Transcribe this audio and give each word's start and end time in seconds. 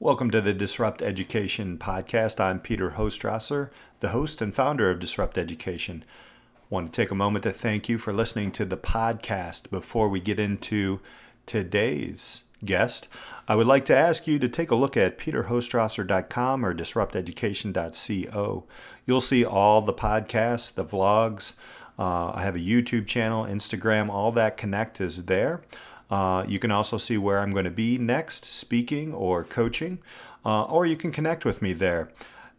Welcome 0.00 0.30
to 0.30 0.40
the 0.40 0.54
Disrupt 0.54 1.02
Education 1.02 1.76
podcast. 1.76 2.38
I'm 2.38 2.60
Peter 2.60 2.90
Hostrawser, 2.90 3.70
the 3.98 4.10
host 4.10 4.40
and 4.40 4.54
founder 4.54 4.92
of 4.92 5.00
Disrupt 5.00 5.36
Education. 5.36 6.04
I 6.56 6.60
want 6.70 6.92
to 6.92 7.02
take 7.02 7.10
a 7.10 7.16
moment 7.16 7.42
to 7.42 7.52
thank 7.52 7.88
you 7.88 7.98
for 7.98 8.12
listening 8.12 8.52
to 8.52 8.64
the 8.64 8.76
podcast. 8.76 9.70
Before 9.70 10.08
we 10.08 10.20
get 10.20 10.38
into 10.38 11.00
today's 11.46 12.44
guest, 12.64 13.08
I 13.48 13.56
would 13.56 13.66
like 13.66 13.84
to 13.86 13.96
ask 13.96 14.28
you 14.28 14.38
to 14.38 14.48
take 14.48 14.70
a 14.70 14.76
look 14.76 14.96
at 14.96 15.18
peterhostrawser.com 15.18 16.64
or 16.64 16.72
disrupteducation.co. 16.72 18.64
You'll 19.04 19.20
see 19.20 19.44
all 19.44 19.82
the 19.82 19.92
podcasts, 19.92 20.72
the 20.72 20.84
vlogs. 20.84 21.54
Uh, 21.98 22.30
I 22.36 22.42
have 22.42 22.54
a 22.54 22.60
YouTube 22.60 23.08
channel, 23.08 23.44
Instagram, 23.44 24.10
all 24.10 24.30
that 24.30 24.56
connect 24.56 25.00
is 25.00 25.24
there. 25.24 25.62
Uh, 26.10 26.44
you 26.48 26.58
can 26.58 26.70
also 26.70 26.96
see 26.96 27.18
where 27.18 27.40
I'm 27.40 27.52
going 27.52 27.64
to 27.64 27.70
be 27.70 27.98
next, 27.98 28.44
speaking 28.44 29.12
or 29.12 29.44
coaching, 29.44 29.98
uh, 30.44 30.64
or 30.64 30.86
you 30.86 30.96
can 30.96 31.12
connect 31.12 31.44
with 31.44 31.60
me 31.60 31.72
there 31.72 32.08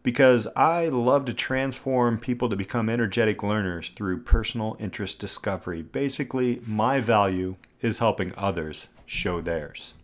because 0.02 0.46
I 0.56 0.88
love 0.88 1.24
to 1.26 1.34
transform 1.34 2.18
people 2.18 2.48
to 2.48 2.56
become 2.56 2.88
energetic 2.88 3.42
learners 3.42 3.90
through 3.90 4.22
personal 4.22 4.76
interest 4.78 5.18
discovery. 5.18 5.82
Basically, 5.82 6.62
my 6.64 7.00
value 7.00 7.56
is 7.82 7.98
helping 7.98 8.32
others 8.36 8.88
show 9.04 9.40
theirs. 9.40 9.94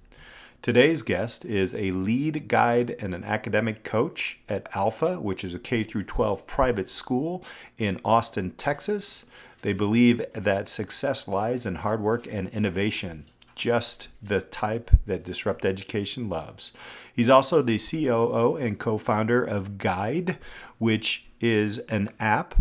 Today's 0.60 1.02
guest 1.02 1.45
is 1.45 1.74
a 1.74 1.93
lead 1.93 2.49
guide 2.49 2.97
and 2.99 3.15
an 3.15 3.23
academic 3.23 3.85
coach 3.85 4.38
at 4.49 4.69
Alpha, 4.74 5.21
which 5.21 5.45
is 5.45 5.55
a 5.55 5.60
K 5.60 5.85
through 5.85 6.05
12 6.05 6.47
private 6.47 6.91
school 6.91 7.45
in 7.79 8.01
Austin, 8.05 8.51
Texas. 8.52 9.27
They 9.63 9.73
believe 9.73 10.21
that 10.33 10.69
success 10.69 11.29
lies 11.29 11.66
in 11.66 11.77
hard 11.77 12.01
work 12.01 12.27
and 12.27 12.49
innovation 12.49 13.27
just 13.56 14.09
the 14.23 14.41
type 14.41 14.91
that 15.06 15.24
Disrupt 15.24 15.65
Education 15.65 16.28
loves. 16.28 16.73
He's 17.12 17.30
also 17.30 17.62
the 17.62 17.79
COO 17.79 18.56
and 18.56 18.79
co 18.79 18.98
founder 18.98 19.42
of 19.42 19.79
Guide, 19.79 20.38
which 20.79 21.26
is 21.40 21.79
an 21.88 22.10
app 22.21 22.54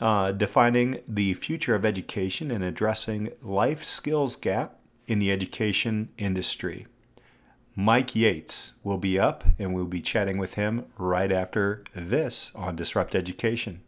uh, 0.00 0.32
defining 0.32 1.00
the 1.08 1.34
future 1.34 1.74
of 1.74 1.84
education 1.84 2.50
and 2.50 2.62
addressing 2.62 3.30
life 3.40 3.84
skills 3.84 4.36
gap 4.36 4.78
in 5.06 5.18
the 5.18 5.32
education 5.32 6.10
industry. 6.18 6.86
Mike 7.74 8.14
Yates 8.14 8.74
will 8.82 8.98
be 8.98 9.18
up, 9.18 9.44
and 9.58 9.74
we'll 9.74 9.86
be 9.86 10.02
chatting 10.02 10.36
with 10.36 10.54
him 10.54 10.84
right 10.98 11.32
after 11.32 11.82
this 11.94 12.52
on 12.54 12.76
Disrupt 12.76 13.14
Education. 13.14 13.80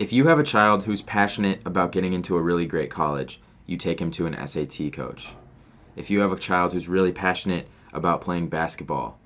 If 0.00 0.12
you 0.12 0.26
have 0.26 0.40
a 0.40 0.44
child 0.44 0.82
who's 0.82 1.02
passionate 1.02 1.60
about 1.64 1.92
getting 1.92 2.12
into 2.12 2.36
a 2.36 2.42
really 2.42 2.66
great 2.66 2.90
college, 2.90 3.40
you 3.66 3.76
take 3.76 4.00
him 4.00 4.10
to 4.12 4.26
an 4.26 4.46
SAT 4.46 4.92
coach. 4.92 5.34
If 5.94 6.10
you 6.10 6.20
have 6.20 6.32
a 6.32 6.38
child 6.38 6.72
who's 6.72 6.88
really 6.88 7.12
passionate 7.12 7.68
about 7.92 8.20
playing 8.20 8.48
basketball, 8.48 9.18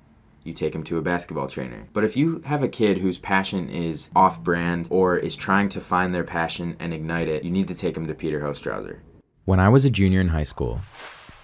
you 0.43 0.53
take 0.53 0.73
him 0.73 0.83
to 0.83 0.97
a 0.97 1.01
basketball 1.01 1.47
trainer. 1.47 1.87
But 1.93 2.03
if 2.03 2.15
you 2.15 2.41
have 2.45 2.63
a 2.63 2.67
kid 2.67 2.99
whose 2.99 3.17
passion 3.17 3.69
is 3.69 4.09
off 4.15 4.41
brand 4.41 4.87
or 4.89 5.17
is 5.17 5.35
trying 5.35 5.69
to 5.69 5.81
find 5.81 6.13
their 6.13 6.23
passion 6.23 6.75
and 6.79 6.93
ignite 6.93 7.27
it, 7.27 7.43
you 7.43 7.51
need 7.51 7.67
to 7.67 7.75
take 7.75 7.97
him 7.97 8.07
to 8.07 8.13
Peter 8.13 8.41
Hostrawser. 8.41 8.99
When 9.45 9.59
I 9.59 9.69
was 9.69 9.85
a 9.85 9.89
junior 9.89 10.21
in 10.21 10.29
high 10.29 10.43
school, 10.43 10.81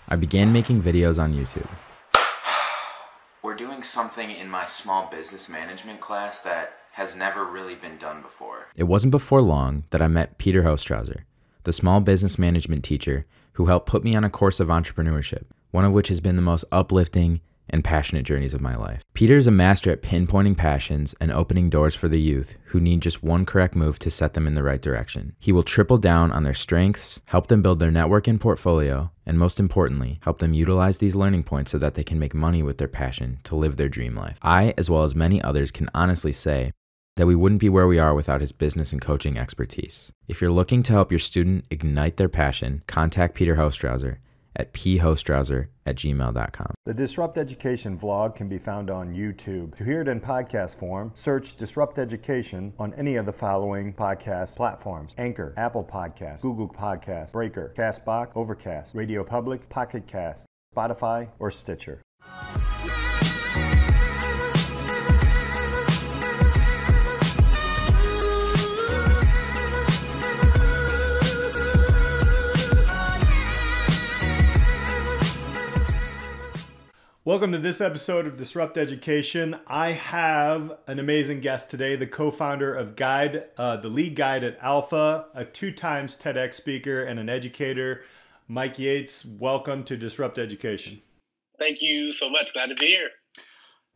I 0.07 0.15
began 0.15 0.53
making 0.53 0.81
videos 0.81 1.21
on 1.21 1.33
YouTube. 1.33 1.67
We're 3.41 3.55
doing 3.55 3.83
something 3.83 4.31
in 4.31 4.49
my 4.49 4.65
small 4.65 5.09
business 5.09 5.49
management 5.49 5.99
class 5.99 6.39
that 6.41 6.77
has 6.91 7.15
never 7.15 7.43
really 7.43 7.75
been 7.75 7.97
done 7.97 8.21
before. 8.21 8.67
It 8.75 8.83
wasn't 8.83 9.11
before 9.11 9.41
long 9.41 9.83
that 9.89 10.01
I 10.01 10.07
met 10.07 10.37
Peter 10.37 10.63
Hostrawser 10.63 11.23
the 11.63 11.73
small 11.73 11.99
business 11.99 12.37
management 12.37 12.83
teacher 12.83 13.25
who 13.53 13.65
helped 13.65 13.87
put 13.87 14.03
me 14.03 14.15
on 14.15 14.23
a 14.23 14.29
course 14.29 14.59
of 14.59 14.67
entrepreneurship, 14.67 15.43
one 15.71 15.85
of 15.85 15.93
which 15.93 16.07
has 16.07 16.19
been 16.19 16.35
the 16.35 16.41
most 16.41 16.65
uplifting 16.71 17.41
and 17.69 17.83
passionate 17.83 18.23
journeys 18.23 18.53
of 18.53 18.61
my 18.61 18.75
life. 18.75 19.01
Peter 19.13 19.37
is 19.37 19.47
a 19.47 19.51
master 19.51 19.91
at 19.91 20.01
pinpointing 20.01 20.55
passions 20.55 21.15
and 21.21 21.31
opening 21.31 21.69
doors 21.69 21.95
for 21.95 22.07
the 22.07 22.19
youth 22.19 22.55
who 22.65 22.79
need 22.79 23.01
just 23.01 23.23
one 23.23 23.45
correct 23.45 23.75
move 23.75 23.97
to 23.99 24.11
set 24.11 24.33
them 24.33 24.45
in 24.45 24.53
the 24.53 24.63
right 24.63 24.81
direction. 24.81 25.35
He 25.39 25.51
will 25.51 25.63
triple 25.63 25.97
down 25.97 26.31
on 26.31 26.43
their 26.43 26.53
strengths, 26.53 27.19
help 27.27 27.47
them 27.47 27.61
build 27.61 27.79
their 27.79 27.91
network 27.91 28.27
and 28.27 28.39
portfolio, 28.39 29.11
and 29.25 29.39
most 29.39 29.59
importantly, 29.59 30.19
help 30.23 30.39
them 30.39 30.53
utilize 30.53 30.97
these 30.97 31.15
learning 31.15 31.43
points 31.43 31.71
so 31.71 31.77
that 31.77 31.95
they 31.95 32.03
can 32.03 32.19
make 32.19 32.33
money 32.33 32.61
with 32.61 32.77
their 32.77 32.87
passion 32.87 33.39
to 33.45 33.55
live 33.55 33.77
their 33.77 33.89
dream 33.89 34.15
life. 34.15 34.37
I, 34.41 34.73
as 34.77 34.89
well 34.89 35.03
as 35.03 35.15
many 35.15 35.41
others, 35.41 35.71
can 35.71 35.89
honestly 35.93 36.33
say 36.33 36.73
that 37.15 37.27
we 37.27 37.35
wouldn't 37.35 37.61
be 37.61 37.69
where 37.69 37.87
we 37.87 37.99
are 37.99 38.15
without 38.15 38.41
his 38.41 38.51
business 38.51 38.91
and 38.91 39.01
coaching 39.01 39.37
expertise. 39.37 40.11
If 40.27 40.41
you're 40.41 40.51
looking 40.51 40.83
to 40.83 40.93
help 40.93 41.11
your 41.11 41.19
student 41.19 41.65
ignite 41.69 42.17
their 42.17 42.29
passion, 42.29 42.81
contact 42.87 43.35
Peter 43.35 43.55
Hostrawser 43.55 44.17
at 44.55 44.73
phostrawser 44.73 45.67
at 45.85 45.95
gmail.com. 45.95 46.73
The 46.85 46.93
Disrupt 46.93 47.37
Education 47.37 47.97
vlog 47.97 48.35
can 48.35 48.47
be 48.47 48.57
found 48.57 48.89
on 48.89 49.13
YouTube. 49.13 49.75
To 49.75 49.83
hear 49.83 50.01
it 50.01 50.07
in 50.07 50.19
podcast 50.19 50.77
form, 50.77 51.11
search 51.13 51.55
Disrupt 51.55 51.97
Education 51.97 52.73
on 52.77 52.93
any 52.93 53.15
of 53.15 53.25
the 53.25 53.33
following 53.33 53.93
podcast 53.93 54.55
platforms 54.55 55.13
Anchor, 55.17 55.53
Apple 55.57 55.83
Podcasts, 55.83 56.41
Google 56.41 56.69
Podcasts, 56.69 57.33
Breaker, 57.33 57.73
Castbox, 57.77 58.31
Overcast, 58.35 58.95
Radio 58.95 59.23
Public, 59.23 59.67
Pocket 59.69 60.07
Cast, 60.07 60.45
Spotify, 60.75 61.29
or 61.39 61.51
Stitcher. 61.51 62.01
Welcome 77.25 77.53
to 77.53 77.57
this 77.57 77.79
episode 77.79 78.27
of 78.27 78.35
Disrupt 78.35 78.77
Education. 78.77 79.55
I 79.65 79.93
have 79.93 80.77
an 80.87 80.99
amazing 80.99 81.39
guest 81.39 81.71
today, 81.71 81.95
the 81.95 82.05
co 82.05 82.31
founder 82.31 82.75
of 82.75 82.97
Guide, 82.97 83.45
uh, 83.57 83.77
the 83.77 83.87
lead 83.87 84.17
guide 84.17 84.43
at 84.43 84.57
Alpha, 84.61 85.27
a 85.33 85.45
two 85.45 85.71
times 85.71 86.17
TEDx 86.17 86.55
speaker, 86.55 87.01
and 87.01 87.21
an 87.21 87.29
educator. 87.29 88.03
Mike 88.49 88.77
Yates, 88.77 89.23
welcome 89.23 89.85
to 89.85 89.95
Disrupt 89.95 90.37
Education. 90.37 91.01
Thank 91.57 91.77
you 91.79 92.11
so 92.11 92.29
much. 92.29 92.51
Glad 92.51 92.67
to 92.67 92.75
be 92.75 92.87
here. 92.87 93.11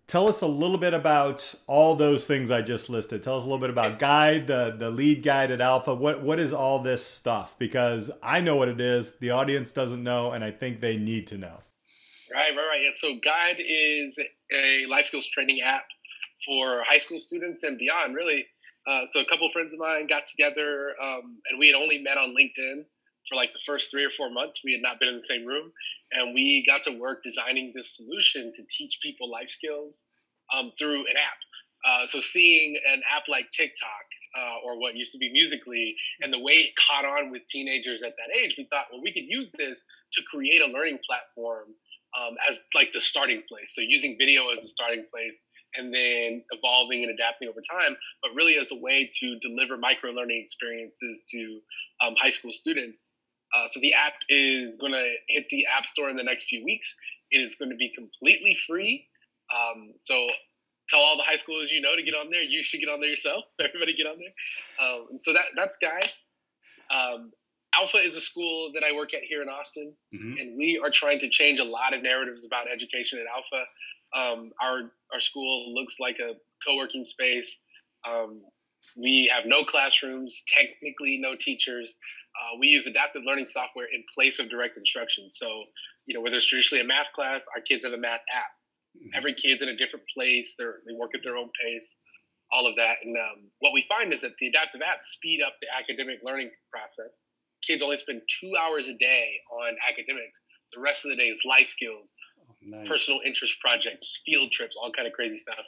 Tell 0.08 0.30
us 0.30 0.42
a 0.42 0.48
little 0.48 0.78
bit 0.78 0.94
about 0.94 1.54
all 1.68 1.98
those 1.98 2.26
things 2.26 2.50
I 2.50 2.62
just 2.62 2.90
listed. 2.90 3.24
Tell 3.24 3.36
us 3.36 3.42
a 3.44 3.46
little 3.46 3.60
bit 3.60 3.72
about 3.72 4.00
Guide, 4.00 4.48
the, 4.48 4.74
the 4.80 4.90
lead 4.90 5.22
guide 5.22 5.52
at 5.52 5.60
Alpha. 5.60 5.94
What 5.94 6.24
what 6.24 6.40
is 6.40 6.54
all 6.54 6.80
this 6.80 7.06
stuff? 7.06 7.60
Because 7.60 8.10
I 8.24 8.40
know 8.40 8.56
what 8.56 8.70
it 8.70 8.80
is, 8.80 9.18
the 9.18 9.32
audience 9.32 9.74
doesn't 9.74 10.02
know, 10.02 10.32
and 10.32 10.46
I 10.46 10.52
think 10.52 10.80
they 10.80 10.96
need 10.96 11.28
to 11.28 11.38
know. 11.38 11.60
Right, 12.38 12.56
right, 12.56 12.68
right. 12.70 12.82
Yeah. 12.84 12.92
So 12.96 13.16
Guide 13.26 13.58
is 13.60 14.20
a 14.54 14.86
life 14.86 15.08
skills 15.08 15.26
training 15.26 15.62
app 15.62 15.86
for 16.46 16.84
high 16.88 17.00
school 17.00 17.20
students 17.20 17.64
and 17.64 17.80
beyond, 17.80 18.14
really. 18.14 18.46
Uh, 18.88 19.08
so 19.12 19.22
a 19.22 19.26
couple 19.26 19.50
friends 19.50 19.74
of 19.74 19.80
mine 19.80 20.06
got 20.06 20.28
together, 20.28 20.94
um, 21.02 21.40
and 21.50 21.58
we 21.58 21.66
had 21.66 21.76
only 21.76 21.98
met 21.98 22.20
on 22.20 22.36
LinkedIn 22.40 22.84
for 23.28 23.36
like 23.36 23.52
the 23.54 23.60
first 23.66 23.90
three 23.90 24.06
or 24.06 24.12
four 24.12 24.30
months. 24.30 24.62
We 24.64 24.72
had 24.72 24.84
not 24.84 25.00
been 25.00 25.10
in 25.10 25.16
the 25.16 25.26
same 25.28 25.48
room, 25.48 25.72
and 26.12 26.36
we 26.36 26.64
got 26.64 26.84
to 26.84 26.92
work 26.92 27.24
designing 27.24 27.74
this 27.76 27.98
solution 27.98 28.54
to 28.54 28.62
teach 28.70 29.00
people 29.02 29.32
life 29.32 29.50
skills 29.50 30.06
um, 30.56 30.72
through 30.78 31.08
an 31.08 31.18
app. 31.18 31.40
Uh, 31.90 32.06
so 32.06 32.22
seeing 32.22 32.78
an 32.88 33.02
app 33.12 33.24
like 33.28 33.50
TikTok 33.50 34.06
uh, 34.38 34.58
or 34.64 34.80
what 34.80 34.96
used 34.96 35.12
to 35.14 35.18
be 35.18 35.32
Musical.ly, 35.34 35.94
and 36.22 36.32
the 36.32 36.40
way 36.40 36.54
it 36.54 36.74
caught 36.76 37.04
on 37.04 37.32
with 37.32 37.42
teenagers 37.50 38.04
at 38.04 38.14
that 38.18 38.38
age, 38.38 38.56
we 38.60 38.68
thought, 38.70 38.86
well, 38.92 39.02
we 39.02 39.12
could 39.12 39.26
use 39.28 39.50
this 39.58 39.82
to 40.14 40.22
create 40.30 40.62
a 40.62 40.68
learning 40.68 41.00
platform 41.08 41.66
um, 42.18 42.36
as 42.50 42.60
like 42.74 42.92
the 42.94 43.02
starting 43.02 43.44
place. 43.48 43.74
So 43.74 43.82
using 43.82 44.18
video 44.18 44.50
as 44.50 44.64
a 44.64 44.68
starting 44.68 45.06
place 45.14 45.42
and 45.76 45.94
then 45.94 46.44
evolving 46.52 47.04
and 47.04 47.12
adapting 47.12 47.48
over 47.48 47.62
time, 47.62 47.96
but 48.22 48.32
really 48.34 48.58
as 48.58 48.72
a 48.72 48.76
way 48.76 49.10
to 49.20 49.40
deliver 49.40 49.78
micro 49.78 50.12
learning 50.12 50.42
experiences 50.44 51.26
to 51.32 51.60
um, 52.06 52.16
high 52.20 52.30
school 52.30 52.52
students. 52.54 53.16
Uh, 53.54 53.68
so 53.68 53.80
the 53.80 53.94
app 53.94 54.14
is 54.30 54.78
going 54.78 54.92
to 54.92 55.14
hit 55.30 55.46
the 55.50 55.66
App 55.72 55.86
Store 55.86 56.10
in 56.10 56.18
the 56.18 56.24
next 56.24 56.46
few 56.46 56.64
weeks. 56.66 56.96
It 57.32 57.40
is 57.40 57.56
going 57.56 57.72
to 57.72 57.78
be 57.78 57.92
completely 57.96 58.58
free. 58.68 59.08
Um, 59.54 59.94
so 60.00 60.28
tell 60.90 61.00
all 61.00 61.18
the 61.18 61.24
high 61.24 61.36
schoolers 61.36 61.72
you 61.72 61.82
know 61.82 61.96
to 61.96 62.04
get 62.04 62.14
on 62.14 62.30
there. 62.30 62.42
You 62.42 62.64
should 62.64 62.80
get 62.80 62.90
on 62.90 63.00
there 63.00 63.10
yourself. 63.10 63.44
Everybody 63.60 63.96
get 63.96 64.08
on 64.08 64.18
there. 64.18 64.86
Um, 64.86 65.20
so 65.22 65.34
that 65.34 65.46
that's 65.56 65.78
Guide. 65.78 66.12
Alpha 67.78 67.98
is 67.98 68.16
a 68.16 68.22
school 68.22 68.72
that 68.74 68.84
I 68.84 68.96
work 68.96 69.14
at 69.14 69.22
here 69.28 69.42
in 69.42 69.50
Austin, 69.50 69.94
mm-hmm. 70.14 70.38
and 70.40 70.58
we 70.58 70.82
are 70.84 70.90
trying 70.90 71.20
to 71.20 71.30
change 71.30 71.60
a 71.60 71.64
lot 71.64 71.94
of 71.94 72.02
narratives 72.02 72.46
about 72.46 72.66
education 72.74 73.20
at 73.20 73.26
Alpha. 73.28 73.64
Um, 74.16 74.52
our 74.62 74.92
our 75.14 75.20
school 75.20 75.74
looks 75.74 75.96
like 76.00 76.18
a 76.20 76.34
co-working 76.66 77.04
space. 77.04 77.60
Um, 78.08 78.42
we 78.96 79.32
have 79.34 79.44
no 79.46 79.64
classrooms, 79.64 80.44
technically 80.48 81.20
no 81.22 81.36
teachers. 81.36 81.98
Uh, 82.36 82.58
we 82.60 82.68
use 82.68 82.88
adaptive 82.88 83.24
learning 83.26 83.46
software 83.46 83.88
in 83.94 84.04
place 84.14 84.40
of 84.40 84.50
direct 84.50 84.78
instruction. 84.78 85.30
So, 85.30 85.64
you 86.06 86.14
know, 86.14 86.22
where 86.22 86.32
there's 86.32 86.46
traditionally 86.46 86.84
a 86.84 86.88
math 86.88 87.12
class, 87.14 87.46
our 87.56 87.62
kids 87.62 87.84
have 87.84 87.94
a 87.94 87.98
math 87.98 88.22
app. 88.34 88.52
Mm-hmm. 88.98 89.10
Every 89.16 89.34
kid's 89.34 89.62
in 89.62 89.70
a 89.70 89.76
different 89.76 90.06
place. 90.16 90.56
They 90.58 90.66
they 90.66 90.94
work 90.98 91.12
at 91.14 91.22
their 91.24 91.38
own 91.38 91.50
pace. 91.64 91.98
All 92.50 92.66
of 92.66 92.78
that, 92.78 93.04
and 93.04 93.14
um, 93.18 93.52
what 93.60 93.74
we 93.74 93.84
find 93.90 94.14
is 94.14 94.22
that 94.22 94.32
the 94.40 94.48
adaptive 94.48 94.80
apps 94.80 95.04
speed 95.12 95.42
up 95.46 95.56
the 95.60 95.68
academic 95.68 96.20
learning 96.24 96.50
process 96.72 97.20
kids 97.66 97.84
only 97.84 97.98
spend 97.98 98.22
two 98.28 98.54
hours 98.60 98.88
a 98.88 98.94
day 98.94 99.36
on 99.52 99.76
academics. 99.88 100.42
The 100.74 100.80
rest 100.80 101.06
of 101.06 101.12
the 101.12 101.16
day 101.16 101.28
is 101.28 101.42
life 101.46 101.68
skills, 101.68 102.14
nice. 102.62 102.88
personal 102.88 103.22
interest 103.26 103.60
projects, 103.62 104.22
field 104.26 104.52
trips, 104.52 104.76
all 104.82 104.92
kind 104.92 105.08
of 105.08 105.14
crazy 105.14 105.38
stuff. 105.38 105.60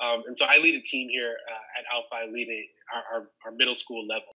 Um, 0.00 0.22
and 0.26 0.38
so 0.38 0.44
I 0.44 0.58
lead 0.58 0.74
a 0.74 0.82
team 0.82 1.08
here 1.10 1.36
uh, 1.50 1.78
at 1.78 1.84
Alpha. 1.92 2.14
I 2.14 2.30
lead 2.30 2.48
a, 2.48 2.96
our, 2.96 3.20
our, 3.20 3.28
our, 3.46 3.52
middle 3.52 3.74
school 3.74 4.06
level. 4.06 4.36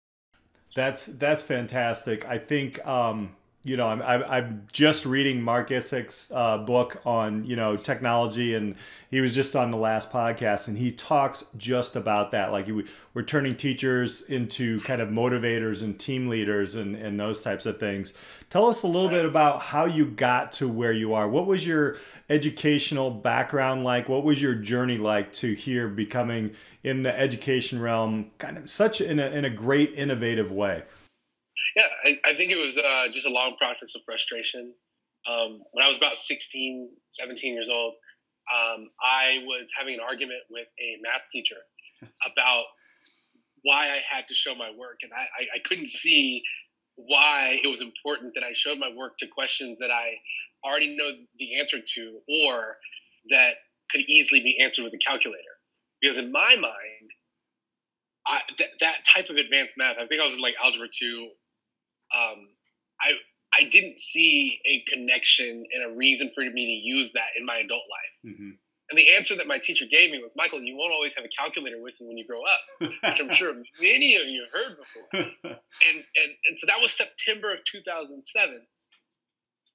That's 0.75 1.07
that's 1.07 1.43
fantastic. 1.43 2.25
I 2.27 2.39
think 2.39 2.85
um, 2.87 3.37
you 3.63 3.77
know, 3.77 3.89
I'm, 3.89 4.01
I'm 4.03 4.67
just 4.73 5.05
reading 5.05 5.43
Mark 5.43 5.69
Issik's 5.69 6.33
uh, 6.35 6.57
book 6.57 7.03
on, 7.05 7.45
you 7.45 7.57
know, 7.57 7.77
technology. 7.77 8.55
And 8.55 8.75
he 9.11 9.21
was 9.21 9.35
just 9.35 9.55
on 9.55 9.71
the 9.71 9.77
last 9.77 10.11
podcast 10.11 10.67
and 10.67 10.79
he 10.79 10.91
talks 10.91 11.45
just 11.59 11.95
about 11.95 12.31
that. 12.31 12.53
Like 12.53 12.71
we're 13.13 13.23
turning 13.23 13.55
teachers 13.57 14.23
into 14.23 14.81
kind 14.81 15.03
of 15.03 15.11
motivators 15.11 15.83
and 15.83 16.01
team 16.01 16.29
leaders 16.29 16.75
and, 16.75 16.97
and 16.97 17.21
those 17.21 17.43
types 17.43 17.67
of 17.67 17.79
things. 17.79 18.15
Tell 18.49 18.67
us 18.67 18.83
a 18.83 18.87
little 18.87 19.11
bit 19.11 19.27
about 19.27 19.61
how 19.61 19.85
you 19.85 20.07
got 20.07 20.53
to 20.55 20.67
where 20.67 20.93
you 20.93 21.13
are. 21.13 21.29
What 21.29 21.47
was 21.47 21.67
your 21.67 21.97
educational 22.31 23.11
background 23.11 23.85
like? 23.85 24.09
What 24.09 24.25
was 24.25 24.41
your 24.41 24.55
journey 24.55 24.97
like 24.97 25.35
to 25.35 25.53
here 25.53 25.87
becoming 25.87 26.53
in 26.83 27.03
the 27.03 27.17
education 27.17 27.79
realm 27.79 28.31
kind 28.39 28.57
of 28.57 28.71
such 28.71 29.03
in 29.03 29.21
a, 29.21 29.27
in 29.27 29.45
a 29.45 29.51
great 29.51 29.93
innovative 29.93 30.51
way? 30.51 30.85
Yeah, 31.77 31.87
I, 32.05 32.19
I 32.25 32.35
think 32.35 32.51
it 32.51 32.57
was 32.57 32.77
uh, 32.79 33.07
just 33.13 33.27
a 33.27 33.31
long 33.31 33.57
process 33.57 33.95
of 33.95 34.03
frustration. 34.05 34.75
Um, 35.29 35.61
when 35.73 35.85
I 35.85 35.89
was 35.89 35.97
about 35.97 36.17
16, 36.17 36.91
17 37.11 37.55
years 37.55 37.69
old, 37.71 37.95
um, 38.53 38.89
I 39.03 39.39
was 39.47 39.71
having 39.77 39.95
an 39.95 40.01
argument 40.01 40.41
with 40.51 40.67
a 40.81 40.99
math 41.03 41.29
teacher 41.33 41.57
about 42.03 42.65
why 43.63 43.91
I 43.91 44.01
had 44.11 44.27
to 44.29 44.35
show 44.35 44.55
my 44.55 44.71
work. 44.77 44.99
And 45.03 45.13
I, 45.15 45.23
I, 45.23 45.57
I 45.57 45.59
couldn't 45.65 45.89
see 45.89 46.43
why 46.97 47.61
it 47.63 47.69
was 47.69 47.81
important 47.81 48.35
that 48.35 48.45
I 48.45 48.53
showed 48.53 48.79
my 48.79 48.91
work 48.95 49.19
to 49.19 49.27
questions 49.27 49.79
that 49.79 49.91
I 49.91 50.17
already 50.67 50.97
know 50.97 51.11
the 51.39 51.59
answer 51.59 51.79
to 51.79 52.19
or 52.47 52.77
that 53.31 53.55
could 53.91 54.03
easily 54.09 54.41
be 54.41 54.59
answered 54.61 54.85
with 54.85 54.95
a 54.95 54.99
calculator. 54.99 55.43
Because 56.01 56.17
in 56.17 56.33
my 56.33 56.57
mind, 56.57 57.11
I, 58.27 58.41
th- 58.57 58.71
that 58.81 59.05
type 59.15 59.29
of 59.31 59.37
advanced 59.37 59.77
math, 59.77 59.97
I 60.01 60.07
think 60.07 60.21
I 60.21 60.25
was 60.25 60.35
in 60.35 60.41
like 60.41 60.55
algebra 60.63 60.89
two 60.89 61.29
um, 62.15 62.49
I 63.01 63.13
I 63.53 63.65
didn't 63.65 63.99
see 63.99 64.61
a 64.67 64.85
connection 64.89 65.65
and 65.73 65.93
a 65.93 65.97
reason 65.97 66.31
for 66.35 66.43
me 66.43 66.67
to 66.67 66.89
use 66.89 67.13
that 67.13 67.29
in 67.39 67.45
my 67.45 67.59
adult 67.59 67.83
life. 67.91 68.33
Mm-hmm. 68.33 68.51
And 68.91 68.99
the 68.99 69.09
answer 69.15 69.37
that 69.37 69.47
my 69.47 69.59
teacher 69.59 69.87
gave 69.91 70.11
me 70.11 70.19
was, 70.19 70.35
Michael, 70.35 70.61
you 70.61 70.77
won't 70.77 70.93
always 70.93 71.15
have 71.15 71.25
a 71.25 71.29
calculator 71.29 71.81
with 71.81 72.01
you 72.01 72.09
when 72.09 72.19
you 72.19 72.27
grow 72.27 72.43
up, 72.43 72.61
which 72.81 73.21
I'm 73.21 73.33
sure 73.33 73.55
many 73.81 74.17
of 74.17 74.27
you 74.27 74.45
heard 74.53 74.77
before. 74.77 75.31
and, 75.55 75.97
and, 75.97 76.31
and 76.47 76.59
so 76.59 76.67
that 76.67 76.81
was 76.81 76.93
September 76.93 77.53
of 77.53 77.59
2007. 77.71 78.61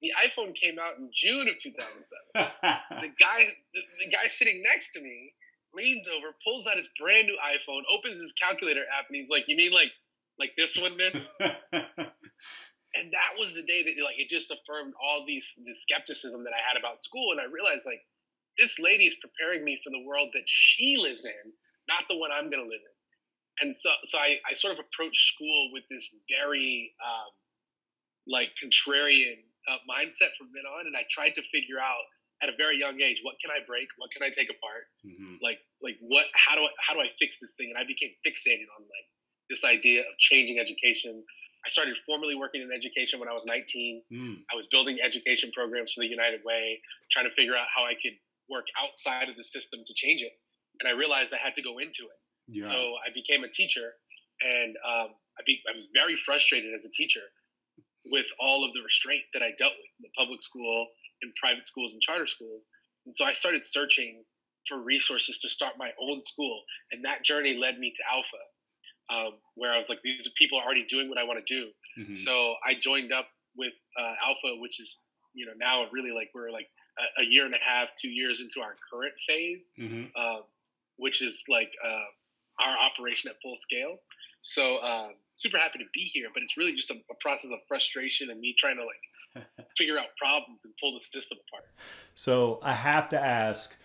The 0.02 0.12
iPhone 0.20 0.54
came 0.54 0.76
out 0.78 0.98
in 0.98 1.08
June 1.16 1.48
of 1.48 1.56
2007. 1.62 2.52
the 3.00 3.12
guy, 3.18 3.56
the, 3.72 3.80
the 4.04 4.10
guy 4.12 4.28
sitting 4.28 4.62
next 4.62 4.92
to 4.92 5.00
me 5.00 5.32
leans 5.74 6.06
over, 6.08 6.36
pulls 6.44 6.66
out 6.66 6.76
his 6.76 6.88
brand 7.00 7.26
new 7.26 7.38
iPhone, 7.40 7.82
opens 7.88 8.20
his 8.20 8.32
calculator 8.32 8.84
app, 8.92 9.08
and 9.08 9.16
he's 9.16 9.30
like, 9.30 9.44
"You 9.48 9.56
mean 9.56 9.72
like 9.72 9.92
like 10.38 10.52
this 10.56 10.76
one, 10.76 10.96
miss?" 10.96 11.28
and 11.40 13.12
that 13.12 13.36
was 13.38 13.54
the 13.54 13.62
day 13.62 13.82
that 13.84 13.94
like 14.02 14.18
it 14.18 14.28
just 14.28 14.50
affirmed 14.50 14.94
all 15.02 15.24
these 15.26 15.58
the 15.64 15.74
skepticism 15.74 16.44
that 16.44 16.52
I 16.52 16.62
had 16.66 16.78
about 16.78 17.04
school, 17.04 17.32
and 17.32 17.40
I 17.40 17.44
realized 17.44 17.86
like 17.86 18.02
this 18.58 18.78
lady 18.78 19.04
is 19.04 19.16
preparing 19.20 19.64
me 19.64 19.78
for 19.84 19.90
the 19.90 20.02
world 20.06 20.30
that 20.32 20.44
she 20.46 20.96
lives 20.96 21.24
in, 21.24 21.52
not 21.88 22.08
the 22.08 22.16
one 22.16 22.32
I'm 22.32 22.48
going 22.48 22.64
to 22.64 22.68
live 22.68 22.80
in. 22.80 22.96
And 23.60 23.76
so, 23.76 23.88
so 24.04 24.18
I, 24.18 24.36
I 24.44 24.52
sort 24.52 24.76
of 24.76 24.80
approached 24.80 25.32
school 25.32 25.72
with 25.72 25.84
this 25.88 26.08
very 26.28 26.92
um, 27.00 27.32
like 28.28 28.52
contrarian 28.60 29.40
uh, 29.68 29.80
mindset 29.88 30.36
from 30.36 30.52
then 30.52 30.68
on, 30.68 30.86
and 30.88 30.96
I 30.96 31.04
tried 31.08 31.36
to 31.36 31.42
figure 31.42 31.80
out 31.80 32.04
at 32.42 32.52
a 32.52 32.56
very 32.56 32.76
young 32.76 33.00
age 33.00 33.20
what 33.24 33.36
can 33.40 33.48
I 33.48 33.64
break, 33.64 33.88
what 33.96 34.12
can 34.12 34.20
I 34.20 34.28
take 34.28 34.52
apart, 34.52 34.92
mm-hmm. 35.04 35.40
like 35.40 35.60
like 35.80 35.96
what 36.00 36.28
how 36.36 36.54
do 36.54 36.68
I 36.68 36.72
how 36.80 36.92
do 36.92 37.00
I 37.00 37.08
fix 37.16 37.40
this 37.40 37.56
thing, 37.56 37.72
and 37.72 37.80
I 37.80 37.88
became 37.88 38.12
fixated 38.20 38.68
on 38.76 38.84
like 38.84 39.08
this 39.48 39.64
idea 39.64 40.00
of 40.00 40.18
changing 40.18 40.58
education 40.58 41.22
I 41.66 41.68
started 41.68 41.98
formally 42.06 42.36
working 42.36 42.62
in 42.62 42.70
education 42.70 43.18
when 43.18 43.28
I 43.28 43.34
was 43.34 43.44
19. 43.44 44.02
Mm. 44.12 44.36
I 44.52 44.54
was 44.54 44.68
building 44.68 44.98
education 45.02 45.50
programs 45.50 45.92
for 45.92 46.00
the 46.00 46.06
United 46.06 46.40
Way, 46.44 46.80
trying 47.10 47.26
to 47.26 47.34
figure 47.34 47.56
out 47.56 47.66
how 47.74 47.82
I 47.82 47.94
could 47.98 48.14
work 48.48 48.66
outside 48.78 49.28
of 49.28 49.36
the 49.36 49.42
system 49.42 49.80
to 49.84 49.92
change 49.96 50.22
it. 50.22 50.30
And 50.78 50.86
I 50.86 50.94
realized 50.94 51.34
I 51.34 51.42
had 51.42 51.56
to 51.56 51.62
go 51.62 51.78
into 51.78 52.06
it. 52.06 52.20
Yeah. 52.46 52.70
So 52.70 52.94
I 53.02 53.10
became 53.12 53.42
a 53.42 53.50
teacher, 53.50 53.98
and 54.40 54.76
um, 54.86 55.08
I, 55.34 55.42
be, 55.44 55.58
I 55.68 55.74
was 55.74 55.88
very 55.92 56.14
frustrated 56.14 56.72
as 56.72 56.84
a 56.84 56.90
teacher 56.90 57.26
with 58.06 58.26
all 58.38 58.64
of 58.64 58.70
the 58.72 58.82
restraint 58.86 59.26
that 59.34 59.42
I 59.42 59.50
dealt 59.58 59.74
with 59.74 59.90
in 59.98 60.06
the 60.06 60.14
public 60.16 60.40
school, 60.40 60.86
in 61.22 61.32
private 61.34 61.66
schools, 61.66 61.94
and 61.94 62.00
charter 62.00 62.28
schools. 62.28 62.62
And 63.06 63.16
so 63.16 63.24
I 63.24 63.32
started 63.32 63.64
searching 63.64 64.22
for 64.68 64.78
resources 64.78 65.40
to 65.40 65.48
start 65.48 65.74
my 65.78 65.90
own 66.00 66.22
school. 66.22 66.62
And 66.92 67.04
that 67.04 67.24
journey 67.24 67.58
led 67.58 67.80
me 67.80 67.92
to 67.96 68.02
Alpha 68.12 68.38
um, 69.10 69.32
where 69.54 69.72
I 69.72 69.76
was 69.76 69.88
like, 69.88 70.00
these 70.02 70.28
people 70.36 70.58
are 70.58 70.64
already 70.64 70.84
doing 70.88 71.08
what 71.08 71.18
I 71.18 71.24
want 71.24 71.44
to 71.44 71.54
do. 71.54 71.68
Mm-hmm. 71.98 72.14
So 72.14 72.54
I 72.64 72.74
joined 72.80 73.12
up 73.12 73.28
with 73.56 73.72
uh, 73.98 74.14
Alpha, 74.26 74.60
which 74.60 74.80
is 74.80 74.98
you 75.34 75.46
know 75.46 75.52
now 75.58 75.86
really 75.92 76.12
like 76.12 76.30
we're 76.34 76.50
like 76.50 76.68
a, 76.98 77.22
a, 77.22 77.24
year 77.24 77.44
and 77.44 77.54
a 77.54 77.58
half, 77.62 77.90
two 78.00 78.08
years 78.08 78.40
into 78.40 78.60
our 78.60 78.74
current 78.90 79.14
phase, 79.26 79.70
mm-hmm. 79.78 80.20
um, 80.20 80.42
which 80.96 81.22
is 81.22 81.42
like 81.48 81.72
uh, 81.84 82.64
our 82.64 82.76
operation 82.78 83.30
at 83.30 83.36
full 83.42 83.56
scale. 83.56 83.96
So 84.42 84.76
uh, 84.76 85.08
super 85.34 85.58
happy 85.58 85.78
to 85.78 85.84
be 85.92 86.00
here, 86.00 86.28
but 86.32 86.42
it's 86.42 86.56
really 86.56 86.74
just 86.74 86.90
a, 86.90 86.94
a 86.94 87.14
process 87.20 87.50
of 87.52 87.58
frustration 87.68 88.30
and 88.30 88.40
me 88.40 88.54
trying 88.58 88.76
to 88.76 88.84
like 88.84 89.46
figure 89.76 89.98
out 89.98 90.06
problems 90.20 90.64
and 90.64 90.74
pull 90.80 90.94
the 90.94 91.00
system 91.00 91.38
apart. 91.48 91.68
So 92.14 92.60
I 92.62 92.72
have 92.72 93.08
to 93.10 93.20
ask, 93.20 93.76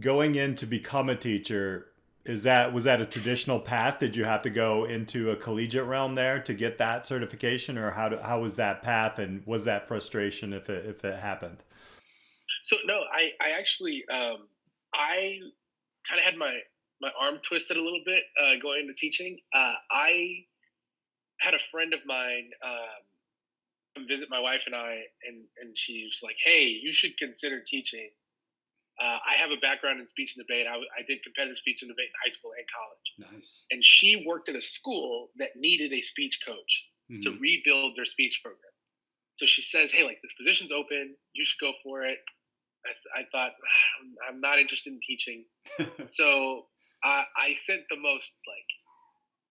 going 0.00 0.34
in 0.34 0.54
to 0.56 0.66
become 0.66 1.08
a 1.08 1.16
teacher, 1.16 1.86
is 2.28 2.42
that 2.42 2.72
was 2.72 2.84
that 2.84 3.00
a 3.00 3.06
traditional 3.06 3.60
path? 3.60 3.98
Did 3.98 4.16
you 4.16 4.24
have 4.24 4.42
to 4.42 4.50
go 4.50 4.84
into 4.84 5.30
a 5.30 5.36
collegiate 5.36 5.86
realm 5.86 6.14
there 6.14 6.40
to 6.42 6.54
get 6.54 6.78
that 6.78 7.06
certification 7.06 7.78
or 7.78 7.90
how, 7.90 8.08
do, 8.08 8.18
how 8.18 8.40
was 8.40 8.56
that 8.56 8.82
path 8.82 9.18
and 9.18 9.44
was 9.46 9.64
that 9.64 9.88
frustration 9.88 10.52
if 10.52 10.68
it, 10.68 10.86
if 10.86 11.04
it 11.04 11.18
happened? 11.18 11.62
So 12.64 12.76
no 12.84 13.00
i, 13.12 13.30
I 13.40 13.58
actually 13.58 14.04
um, 14.12 14.48
i 14.94 15.38
kind 16.08 16.18
of 16.18 16.24
had 16.24 16.36
my 16.36 16.58
my 17.00 17.10
arm 17.20 17.38
twisted 17.42 17.76
a 17.76 17.82
little 17.82 18.02
bit 18.04 18.22
uh, 18.40 18.60
going 18.60 18.80
into 18.82 18.94
teaching. 18.94 19.38
Uh, 19.54 19.74
i 19.90 20.44
had 21.40 21.54
a 21.54 21.58
friend 21.70 21.92
of 21.92 22.00
mine 22.06 22.50
um, 22.64 24.06
visit 24.08 24.28
my 24.30 24.40
wife 24.40 24.62
and 24.66 24.74
i 24.74 25.02
and 25.26 25.44
and 25.60 25.76
she's 25.76 26.20
like 26.22 26.36
hey 26.44 26.64
you 26.64 26.92
should 26.92 27.16
consider 27.18 27.60
teaching 27.60 28.10
uh, 29.00 29.18
I 29.20 29.36
have 29.38 29.50
a 29.50 29.60
background 29.60 30.00
in 30.00 30.06
speech 30.06 30.34
and 30.36 30.44
debate. 30.46 30.66
I, 30.66 30.76
I, 30.76 31.04
did 31.06 31.22
competitive 31.22 31.58
speech 31.58 31.82
and 31.82 31.90
debate 31.90 32.08
in 32.08 32.16
high 32.24 32.32
school 32.32 32.52
and 32.56 32.64
college. 32.72 33.32
Nice. 33.36 33.66
And 33.70 33.84
she 33.84 34.24
worked 34.26 34.48
at 34.48 34.56
a 34.56 34.62
school 34.62 35.28
that 35.36 35.50
needed 35.54 35.92
a 35.92 36.00
speech 36.00 36.40
coach 36.46 36.72
mm-hmm. 37.12 37.20
to 37.20 37.38
rebuild 37.38 37.92
their 37.96 38.06
speech 38.06 38.40
program. 38.42 38.72
So 39.34 39.44
she 39.44 39.60
says, 39.60 39.92
"Hey, 39.92 40.04
like 40.04 40.18
this 40.22 40.32
position's 40.32 40.72
open. 40.72 41.14
You 41.34 41.44
should 41.44 41.60
go 41.60 41.72
for 41.84 42.04
it." 42.04 42.18
I, 42.86 43.20
I 43.20 43.22
thought 43.30 43.52
ah, 43.52 44.28
I'm 44.30 44.40
not 44.40 44.58
interested 44.58 44.92
in 44.92 45.00
teaching, 45.02 45.44
so 46.08 46.66
I, 47.04 47.24
I 47.36 47.54
sent 47.54 47.82
the 47.90 47.96
most 48.00 48.40
like 48.48 48.70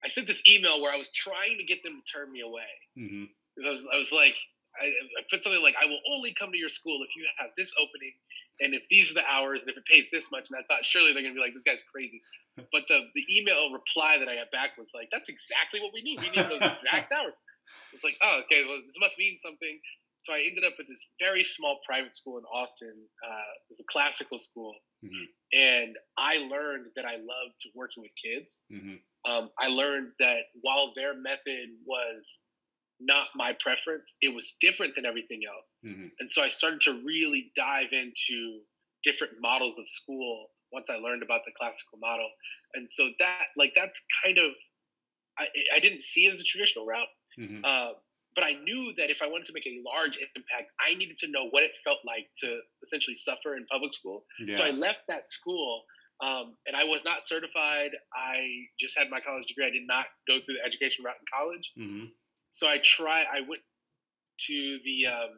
I 0.03 0.10
sent 0.10 0.25
this 0.25 0.41
email 0.50 0.81
where 0.81 0.91
I 0.91 0.98
was 0.98 1.12
trying 1.13 1.58
to 1.58 1.63
get 1.63 1.84
them 1.84 2.01
to 2.01 2.05
turn 2.12 2.31
me 2.31 2.41
away. 2.41 2.72
Mm-hmm. 2.98 3.25
I 3.65 3.70
was 3.70 3.88
I 3.93 3.98
was 3.98 4.12
like 4.12 4.36
I, 4.81 4.88
I 4.88 5.22
put 5.29 5.43
something 5.43 5.62
like 5.62 5.75
I 5.81 5.86
will 5.86 6.01
only 6.12 6.34
come 6.34 6.51
to 6.51 6.58
your 6.58 6.70
school 6.70 7.00
if 7.03 7.15
you 7.15 7.25
have 7.38 7.51
this 7.58 7.72
opening 7.77 8.13
and 8.59 8.74
if 8.74 8.88
these 8.89 9.12
are 9.12 9.15
the 9.15 9.25
hours 9.25 9.62
and 9.62 9.71
if 9.71 9.77
it 9.77 9.85
pays 9.85 10.07
this 10.12 10.31
much 10.31 10.47
and 10.50 10.59
i 10.59 10.63
thought 10.67 10.85
surely 10.85 11.13
they're 11.13 11.21
going 11.24 11.33
to 11.33 11.39
be 11.39 11.43
like 11.43 11.53
this 11.53 11.63
guy's 11.63 11.83
crazy. 11.91 12.21
But 12.71 12.88
the, 12.88 13.03
the 13.15 13.25
email 13.27 13.67
reply 13.71 14.15
that 14.17 14.29
i 14.31 14.35
got 14.35 14.51
back 14.51 14.79
was 14.79 14.91
like 14.95 15.09
that's 15.12 15.27
exactly 15.27 15.81
what 15.83 15.91
we 15.93 16.01
need. 16.01 16.24
We 16.24 16.31
need 16.31 16.47
those 16.47 16.63
exact 16.63 17.12
hours. 17.17 17.35
It's 17.91 18.03
like 18.03 18.15
oh 18.24 18.41
okay 18.45 18.63
well 18.63 18.79
this 18.85 18.95
must 19.00 19.17
mean 19.19 19.38
something. 19.39 19.79
So 20.24 20.33
i 20.33 20.39
ended 20.47 20.63
up 20.63 20.74
at 20.79 20.88
this 20.88 21.03
very 21.19 21.43
small 21.43 21.79
private 21.85 22.15
school 22.15 22.38
in 22.39 22.45
austin 22.47 22.95
uh, 22.95 23.51
it 23.67 23.69
was 23.69 23.79
a 23.79 23.88
classical 23.91 24.39
school. 24.39 24.74
Mm-hmm. 25.03 25.27
and 25.53 25.91
i 26.17 26.38
learned 26.47 26.88
that 26.95 27.05
i 27.05 27.19
loved 27.19 27.62
working 27.75 28.01
with 28.01 28.15
kids. 28.15 28.63
Mm-hmm. 28.71 28.97
um, 29.29 29.51
i 29.59 29.67
learned 29.67 30.15
that 30.19 30.47
while 30.62 30.93
their 30.95 31.13
method 31.13 31.75
was 31.85 32.39
not 33.00 33.28
my 33.36 33.54
preference. 33.62 34.16
It 34.22 34.34
was 34.34 34.56
different 34.62 34.96
than 34.96 35.06
everything 35.06 35.42
else. 35.48 35.68
Mm-hmm. 35.86 36.08
And 36.20 36.32
so 36.32 36.42
I 36.42 36.50
started 36.50 36.82
to 36.82 37.02
really 37.06 37.52
dive 37.56 37.92
into 37.92 38.60
different 39.04 39.34
models 39.42 39.78
of 39.78 39.88
school 39.88 40.48
once 40.72 40.88
I 40.90 40.96
learned 40.96 41.24
about 41.24 41.42
the 41.46 41.52
classical 41.58 42.00
model. 42.00 42.30
And 42.74 42.90
so 42.90 43.10
that, 43.20 43.46
like, 43.58 43.74
that's 43.75 44.02
kind 44.24 44.38
of, 44.38 44.52
I, 45.38 45.48
I 45.75 45.80
didn't 45.80 46.02
see 46.02 46.25
it 46.25 46.34
as 46.34 46.40
a 46.40 46.44
traditional 46.44 46.86
route. 46.86 47.08
Mm-hmm. 47.40 47.64
Uh, 47.64 47.92
but 48.36 48.44
I 48.44 48.54
knew 48.64 48.92
that 48.98 49.10
if 49.10 49.22
I 49.22 49.28
wanted 49.28 49.46
to 49.48 49.54
make 49.54 49.66
a 49.66 49.80
large 49.86 50.18
impact, 50.18 50.72
I 50.80 50.96
needed 50.96 51.18
to 51.20 51.28
know 51.28 51.48
what 51.52 51.64
it 51.64 51.72
felt 51.84 52.00
like 52.06 52.28
to 52.44 52.60
essentially 52.84 53.16
suffer 53.16 53.56
in 53.56 53.66
public 53.72 53.94
school. 53.94 54.25
Yeah. 54.46 54.56
So 54.56 54.64
I 54.64 54.72
left 54.72 55.08
that 55.08 55.30
school 55.30 55.84
um, 56.22 56.56
and 56.68 56.75
I 56.75 56.84
was 56.84 57.06
not 57.06 57.28
certified. 57.28 57.92
I 58.14 58.68
just 58.78 58.98
had 58.98 59.10
my 59.10 59.22
college 59.22 59.48
degree. 59.48 59.66
I 59.66 59.72
did 59.72 59.88
not 59.88 60.06
go 60.28 60.40
through 60.44 60.56
the 60.56 60.66
education 60.66 61.06
route 61.06 61.16
in 61.16 61.28
college. 61.32 61.72
Mm-hmm 61.80 62.06
so 62.55 62.69
I 62.69 62.77
try. 62.81 63.24
I 63.24 63.41
went 63.41 63.62
to 64.47 64.79
the 64.85 65.12
um, 65.12 65.31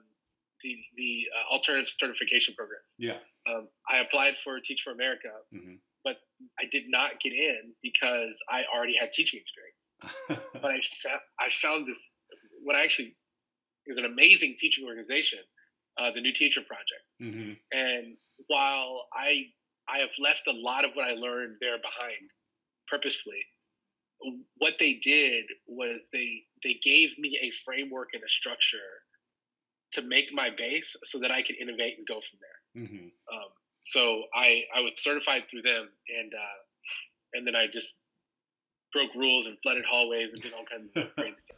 the 0.62 0.78
the 0.96 1.26
uh, 1.34 1.52
alternative 1.54 1.92
certification 2.00 2.54
program. 2.54 2.80
Yeah. 3.00 3.18
Um, 3.50 3.68
I 3.90 3.98
applied 3.98 4.36
for 4.44 4.60
Teach 4.60 4.82
for 4.84 4.92
America, 4.92 5.30
hmm 5.52 5.76
but 6.04 6.18
I 6.58 6.66
did 6.72 6.84
not 6.88 7.20
get 7.20 7.34
in 7.34 7.74
because 7.82 8.40
I 8.50 8.62
already 8.74 8.96
had 8.96 9.12
teaching 9.12 9.42
experience. 9.42 9.82
But 10.62 10.72
I 10.72 10.80
found, 11.04 11.22
I 11.40 11.50
found 11.50 11.88
this 11.88 12.20
what 12.64 12.76
I 12.76 12.84
actually 12.84 13.18
is 13.88 13.98
an 13.98 14.06
amazing 14.06 14.56
teaching 14.58 14.86
organization, 14.88 15.40
uh, 16.00 16.12
the 16.14 16.22
New 16.22 16.34
Teacher 16.34 16.62
Project. 16.62 17.06
hmm 17.20 17.54
And 17.72 18.16
while 18.46 19.08
I 19.12 19.48
I 19.90 19.98
have 20.06 20.14
left 20.20 20.46
a 20.48 20.54
lot 20.54 20.86
of 20.86 20.92
what 20.94 21.06
I 21.08 21.14
learned 21.14 21.58
there 21.62 21.80
behind 21.90 22.30
purposefully, 22.88 23.44
what 24.58 24.74
they 24.80 24.94
did 24.94 25.46
was 25.68 26.08
they 26.12 26.44
they 26.64 26.80
gave 26.84 27.18
me 27.18 27.40
a 27.42 27.52
framework 27.66 28.10
and 28.14 28.24
a 28.24 28.30
structure 28.30 28.78
to 29.94 30.02
make 30.02 30.34
my 30.34 30.50
base 30.56 30.96
so 31.06 31.20
that 31.20 31.32
I 31.32 31.42
could 31.44 31.56
innovate 31.62 31.98
and 31.98 32.08
go 32.08 32.16
from 32.16 32.40
there. 32.42 32.88
hmm 32.88 33.08
Um, 33.32 33.50
so 33.82 34.24
I 34.34 34.64
I 34.76 34.82
was 34.82 34.94
certified 34.98 35.44
through 35.50 35.62
them, 35.62 35.90
and 36.20 36.34
uh, 36.34 36.60
and 37.34 37.48
then 37.48 37.56
I 37.56 37.68
just 37.68 37.96
broke 38.94 39.14
rules 39.16 39.48
and 39.48 39.58
flooded 39.64 39.86
hallways 39.90 40.34
and 40.34 40.42
did 40.42 40.54
all 40.54 40.66
kinds 40.66 40.92
of 40.96 41.16
crazy 41.18 41.40
stuff. 41.42 41.58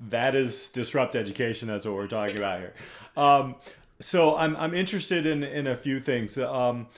That 0.00 0.34
is 0.34 0.68
disrupt 0.68 1.16
education. 1.16 1.68
That's 1.68 1.86
what 1.86 1.94
we're 1.94 2.06
talking 2.06 2.36
about 2.36 2.60
here. 2.60 2.74
Um, 3.16 3.56
so 4.00 4.36
I'm 4.36 4.56
I'm 4.56 4.74
interested 4.74 5.24
in 5.26 5.42
in 5.42 5.66
a 5.66 5.76
few 5.76 6.00
things. 6.00 6.36
Um, 6.38 6.88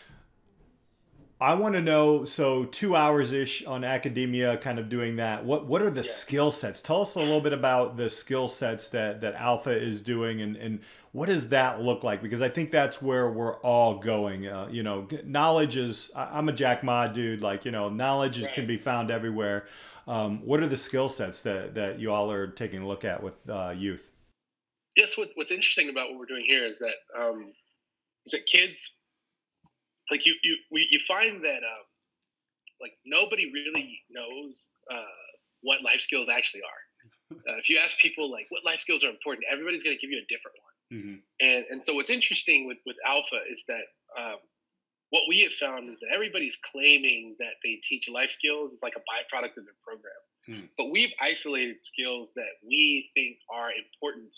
I 1.41 1.55
want 1.55 1.75
to 1.75 1.81
know. 1.81 2.25
So 2.25 2.65
two 2.65 2.97
hours 2.97 3.33
ish 3.33 3.65
on 3.65 3.85
academia, 3.85 4.57
kind 4.59 4.79
of 4.79 4.89
doing 4.89 5.17
that. 5.17 5.45
What 5.45 5.67
what 5.67 5.83
are 5.83 5.91
the 5.91 6.03
Yeah. 6.03 6.11
skill 6.11 6.51
sets? 6.51 6.83
Tell 6.83 7.01
us 7.01 7.15
a 7.15 7.21
little 7.21 7.41
bit 7.41 7.53
about 7.53 7.97
the 7.97 8.11
skill 8.11 8.49
sets 8.49 8.89
that 8.89 9.21
that 9.21 9.35
Alpha 9.35 9.71
is 9.71 10.01
doing, 10.01 10.41
and 10.41 10.57
and 10.57 10.81
what 11.13 11.27
does 11.27 11.49
that 11.51 11.81
look 11.81 12.03
like? 12.03 12.23
Because 12.23 12.43
I 12.43 12.49
think 12.49 12.71
that's 12.71 13.01
where 13.01 13.31
we're 13.31 13.57
all 13.61 13.99
going. 13.99 14.47
Uh, 14.47 14.69
you 14.71 14.83
know, 14.83 15.07
knowledge 15.25 15.77
is. 15.77 16.11
I'm 16.17 16.49
a 16.49 16.53
Jack 16.53 16.83
Ma 16.83 17.07
dude. 17.07 17.41
Like 17.41 17.65
you 17.65 17.71
know, 17.71 17.89
knowledge 17.89 18.39
is, 18.39 18.49
can 18.49 18.67
be 18.67 18.77
found 18.77 19.11
everywhere. 19.11 19.67
Um, 20.09 20.45
what 20.45 20.61
are 20.61 20.67
the 20.67 20.77
skill 20.77 21.09
sets 21.11 21.43
that, 21.43 21.75
that 21.75 21.99
you 21.99 22.11
all 22.11 22.31
are 22.33 22.47
taking 22.47 22.81
a 22.81 22.89
look 22.89 23.05
at 23.05 23.23
with 23.23 23.35
uh, 23.49 23.75
youth? 23.77 24.11
yes, 24.97 25.17
what's 25.17 25.33
what's 25.37 25.53
interesting 25.53 25.89
about 25.89 26.11
what 26.11 26.19
we're 26.19 26.27
doing 26.27 26.45
here 26.47 26.67
is 26.67 26.81
that 26.81 26.97
um, 27.19 27.53
is 28.27 28.33
that 28.33 28.45
kids 28.47 28.95
like 30.11 30.27
you 30.27 30.35
you 30.43 30.57
we, 30.71 30.89
you 30.91 31.01
find 31.01 31.45
that 31.45 31.63
um, 31.63 31.87
like 32.81 32.93
nobody 33.05 33.51
really 33.53 34.01
knows 34.11 34.71
uh, 34.91 35.03
what 35.63 35.83
life 35.83 36.01
skills 36.01 36.29
actually 36.29 36.63
are. 36.63 36.71
Uh, 37.31 37.59
if 37.59 37.69
you 37.69 37.77
ask 37.77 37.99
people 37.99 38.31
like 38.33 38.47
what 38.49 38.65
life 38.65 38.81
skills 38.81 39.05
are 39.05 39.11
important, 39.11 39.45
everybody's 39.53 39.85
going 39.85 39.95
to 39.95 40.01
give 40.01 40.11
you 40.11 40.17
a 40.17 40.25
different 40.33 40.57
one. 40.65 40.99
Mm-hmm. 40.99 41.17
And 41.45 41.65
and 41.69 41.85
so 41.85 41.93
what's 41.93 42.09
interesting 42.09 42.67
with 42.67 42.79
with 42.87 42.97
Alpha 43.07 43.41
is 43.51 43.65
that 43.69 43.85
um, 44.19 44.41
what 45.11 45.23
we 45.29 45.41
have 45.41 45.53
found 45.53 45.91
is 45.91 46.01
that 46.01 46.09
everybody's 46.13 46.57
claiming 46.73 47.37
that 47.39 47.61
they 47.63 47.81
teach 47.83 48.09
life 48.09 48.31
skills 48.31 48.73
is 48.73 48.83
like 48.83 48.95
a 48.97 49.01
byproduct 49.01 49.57
of 49.57 49.65
their 49.65 49.79
program. 49.85 50.23
Hmm. 50.47 50.67
But 50.77 50.91
we've 50.91 51.13
isolated 51.21 51.77
skills 51.83 52.33
that 52.37 52.57
we 52.67 53.11
think 53.15 53.37
are 53.53 53.71
important 53.73 54.37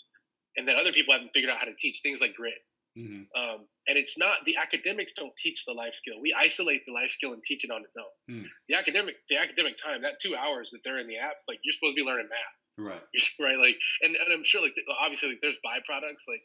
and 0.57 0.67
that 0.67 0.75
other 0.75 0.91
people 0.91 1.13
haven't 1.13 1.31
figured 1.33 1.51
out 1.51 1.59
how 1.59 1.65
to 1.65 1.75
teach. 1.75 2.01
Things 2.01 2.21
like 2.21 2.35
grit. 2.35 2.59
Mm-hmm. 2.97 3.23
Um, 3.39 3.65
and 3.87 3.97
it's 3.97 4.17
not 4.17 4.43
the 4.45 4.57
academics 4.57 5.13
don't 5.13 5.31
teach 5.37 5.63
the 5.65 5.73
life 5.73 5.95
skill. 5.95 6.19
We 6.21 6.35
isolate 6.37 6.81
the 6.85 6.93
life 6.93 7.09
skill 7.09 7.33
and 7.33 7.41
teach 7.43 7.63
it 7.63 7.71
on 7.71 7.81
its 7.83 7.95
own. 7.97 8.13
Hmm. 8.41 8.47
The 8.69 8.75
academic 8.75 9.15
the 9.29 9.37
academic 9.37 9.77
time 9.81 10.01
that 10.03 10.19
two 10.21 10.35
hours 10.35 10.69
that 10.71 10.79
they're 10.83 10.99
in 10.99 11.07
the 11.07 11.15
apps, 11.15 11.47
like 11.47 11.59
you're 11.63 11.73
supposed 11.73 11.95
to 11.95 12.03
be 12.03 12.07
learning 12.07 12.27
math 12.29 12.57
Right. 12.77 13.01
right 13.39 13.57
like 13.59 13.75
and, 14.01 14.15
and 14.15 14.31
i'm 14.33 14.43
sure 14.45 14.61
like 14.61 14.73
obviously 15.03 15.29
like 15.29 15.39
there's 15.41 15.57
byproducts 15.63 16.23
like 16.27 16.41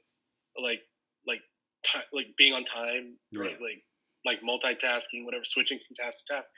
like 0.61 0.81
like 1.27 1.41
ti 1.87 2.01
like 2.13 2.27
being 2.37 2.53
on 2.53 2.65
time 2.65 3.17
right, 3.33 3.55
Right. 3.55 3.61
like 3.63 3.81
like 4.27 4.41
multitasking 4.43 5.25
whatever 5.25 5.45
switching 5.45 5.79
from 5.79 5.95
task 6.05 6.19
to 6.27 6.35
task 6.35 6.49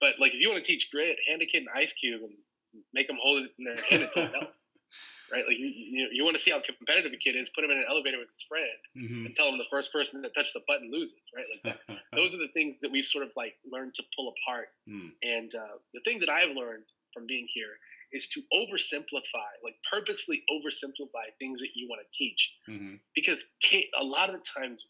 but 0.00 0.14
like 0.18 0.32
if 0.32 0.40
you 0.40 0.48
want 0.48 0.64
to 0.64 0.66
teach 0.72 0.88
grit 0.90 1.16
hand 1.28 1.42
a 1.42 1.46
kid 1.46 1.62
an 1.62 1.68
ice 1.76 1.92
cube 1.92 2.22
and 2.22 2.32
make 2.94 3.06
them 3.08 3.18
hold 3.22 3.44
it 3.44 3.50
in 3.58 3.64
their 3.66 3.76
hand 3.84 4.02
until 4.04 4.24
it 4.28 4.32
melts 4.32 4.56
right 5.32 5.44
like 5.46 5.58
you, 5.58 5.66
you, 5.66 6.08
you 6.12 6.24
want 6.24 6.36
to 6.36 6.42
see 6.42 6.50
how 6.50 6.60
competitive 6.60 7.12
a 7.12 7.16
kid 7.16 7.36
is 7.36 7.48
put 7.50 7.64
him 7.64 7.70
in 7.70 7.78
an 7.78 7.84
elevator 7.88 8.18
with 8.18 8.28
his 8.30 8.42
friend 8.42 8.66
Mm-hmm. 8.96 9.26
and 9.26 9.36
tell 9.36 9.48
him 9.48 9.58
the 9.58 9.70
first 9.70 9.92
person 9.92 10.20
that 10.22 10.34
touched 10.34 10.54
the 10.54 10.60
button 10.66 10.90
loses 10.90 11.16
right 11.34 11.46
like 11.52 11.62
that, 11.88 11.98
those 12.14 12.34
are 12.34 12.38
the 12.38 12.50
things 12.54 12.74
that 12.82 12.90
we've 12.90 13.04
sort 13.06 13.24
of 13.24 13.30
like 13.36 13.54
learned 13.70 13.94
to 13.94 14.02
pull 14.16 14.32
apart 14.34 14.68
Mm. 14.88 15.10
and 15.22 15.54
uh, 15.54 15.76
the 15.94 16.00
thing 16.04 16.18
that 16.20 16.28
I've 16.30 16.56
learned 16.56 16.84
from 17.14 17.26
being 17.26 17.46
here 17.52 17.78
is 18.12 18.28
to 18.28 18.40
oversimplify, 18.52 19.50
like 19.62 19.74
purposely 19.90 20.42
oversimplify 20.50 21.30
things 21.38 21.60
that 21.60 21.68
you 21.74 21.88
want 21.88 22.00
to 22.02 22.16
teach. 22.16 22.52
Mm-hmm. 22.68 22.94
Because 23.14 23.44
ki- 23.62 23.88
a 24.00 24.02
lot 24.02 24.30
of 24.34 24.40
times 24.42 24.86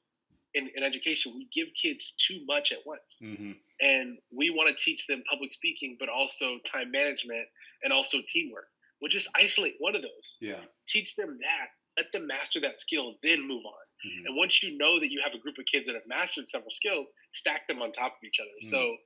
in, 0.54 0.70
in 0.74 0.82
education, 0.82 1.32
we 1.34 1.46
give 1.54 1.68
kids 1.80 2.14
too 2.16 2.40
much 2.46 2.72
at 2.72 2.78
once. 2.86 3.20
Mm-hmm. 3.22 3.52
And 3.82 4.18
we 4.34 4.50
want 4.50 4.74
to 4.74 4.82
teach 4.82 5.06
them 5.06 5.22
public 5.30 5.52
speaking, 5.52 5.96
but 6.00 6.08
also 6.08 6.58
time 6.64 6.90
management 6.90 7.46
and 7.84 7.92
also 7.92 8.18
teamwork. 8.32 8.68
We'll 9.00 9.10
just 9.10 9.28
isolate 9.34 9.76
one 9.78 9.94
of 9.96 10.02
those, 10.02 10.36
Yeah. 10.40 10.60
teach 10.88 11.16
them 11.16 11.38
that, 11.42 11.68
let 11.96 12.12
them 12.12 12.26
master 12.26 12.60
that 12.60 12.78
skill, 12.78 13.18
then 13.22 13.40
move 13.46 13.64
on. 13.64 13.86
Mhm. 14.06 14.26
And 14.26 14.36
once 14.36 14.62
you 14.62 14.76
know 14.78 14.98
that 15.00 15.10
you 15.10 15.20
have 15.22 15.34
a 15.34 15.38
group 15.38 15.58
of 15.58 15.64
kids 15.66 15.86
that 15.86 15.94
have 15.94 16.06
mastered 16.06 16.46
several 16.46 16.70
skills, 16.70 17.10
stack 17.32 17.66
them 17.66 17.82
on 17.82 17.92
top 17.92 18.12
of 18.16 18.24
each 18.24 18.40
other. 18.40 18.50
Mm. 18.62 18.70
So 18.70 18.96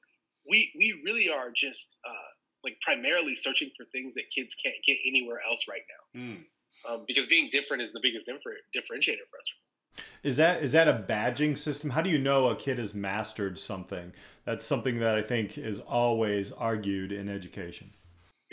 we 0.46 0.72
we 0.76 1.00
really 1.04 1.28
are 1.28 1.50
just 1.50 1.96
uh, 2.04 2.30
like 2.62 2.78
primarily 2.80 3.36
searching 3.36 3.70
for 3.76 3.84
things 3.86 4.14
that 4.14 4.24
kids 4.34 4.54
can't 4.54 4.76
get 4.86 4.98
anywhere 5.06 5.40
else 5.48 5.66
right 5.68 5.82
now. 6.14 6.20
Mm. 6.20 6.44
Um, 6.86 7.04
because 7.06 7.26
being 7.26 7.50
different 7.50 7.82
is 7.82 7.92
the 7.92 8.00
biggest 8.00 8.26
differ- 8.26 8.60
differentiator 8.74 9.26
for 9.30 9.38
us. 9.38 10.04
Is 10.22 10.36
that 10.38 10.62
is 10.62 10.72
that 10.72 10.88
a 10.88 10.92
badging 11.08 11.56
system? 11.56 11.90
How 11.90 12.02
do 12.02 12.10
you 12.10 12.18
know 12.18 12.48
a 12.48 12.56
kid 12.56 12.78
has 12.78 12.94
mastered 12.94 13.58
something? 13.58 14.12
That's 14.44 14.64
something 14.66 14.98
that 14.98 15.14
I 15.14 15.22
think 15.22 15.56
is 15.56 15.80
always 15.80 16.50
argued 16.52 17.12
in 17.12 17.28
education. 17.28 17.94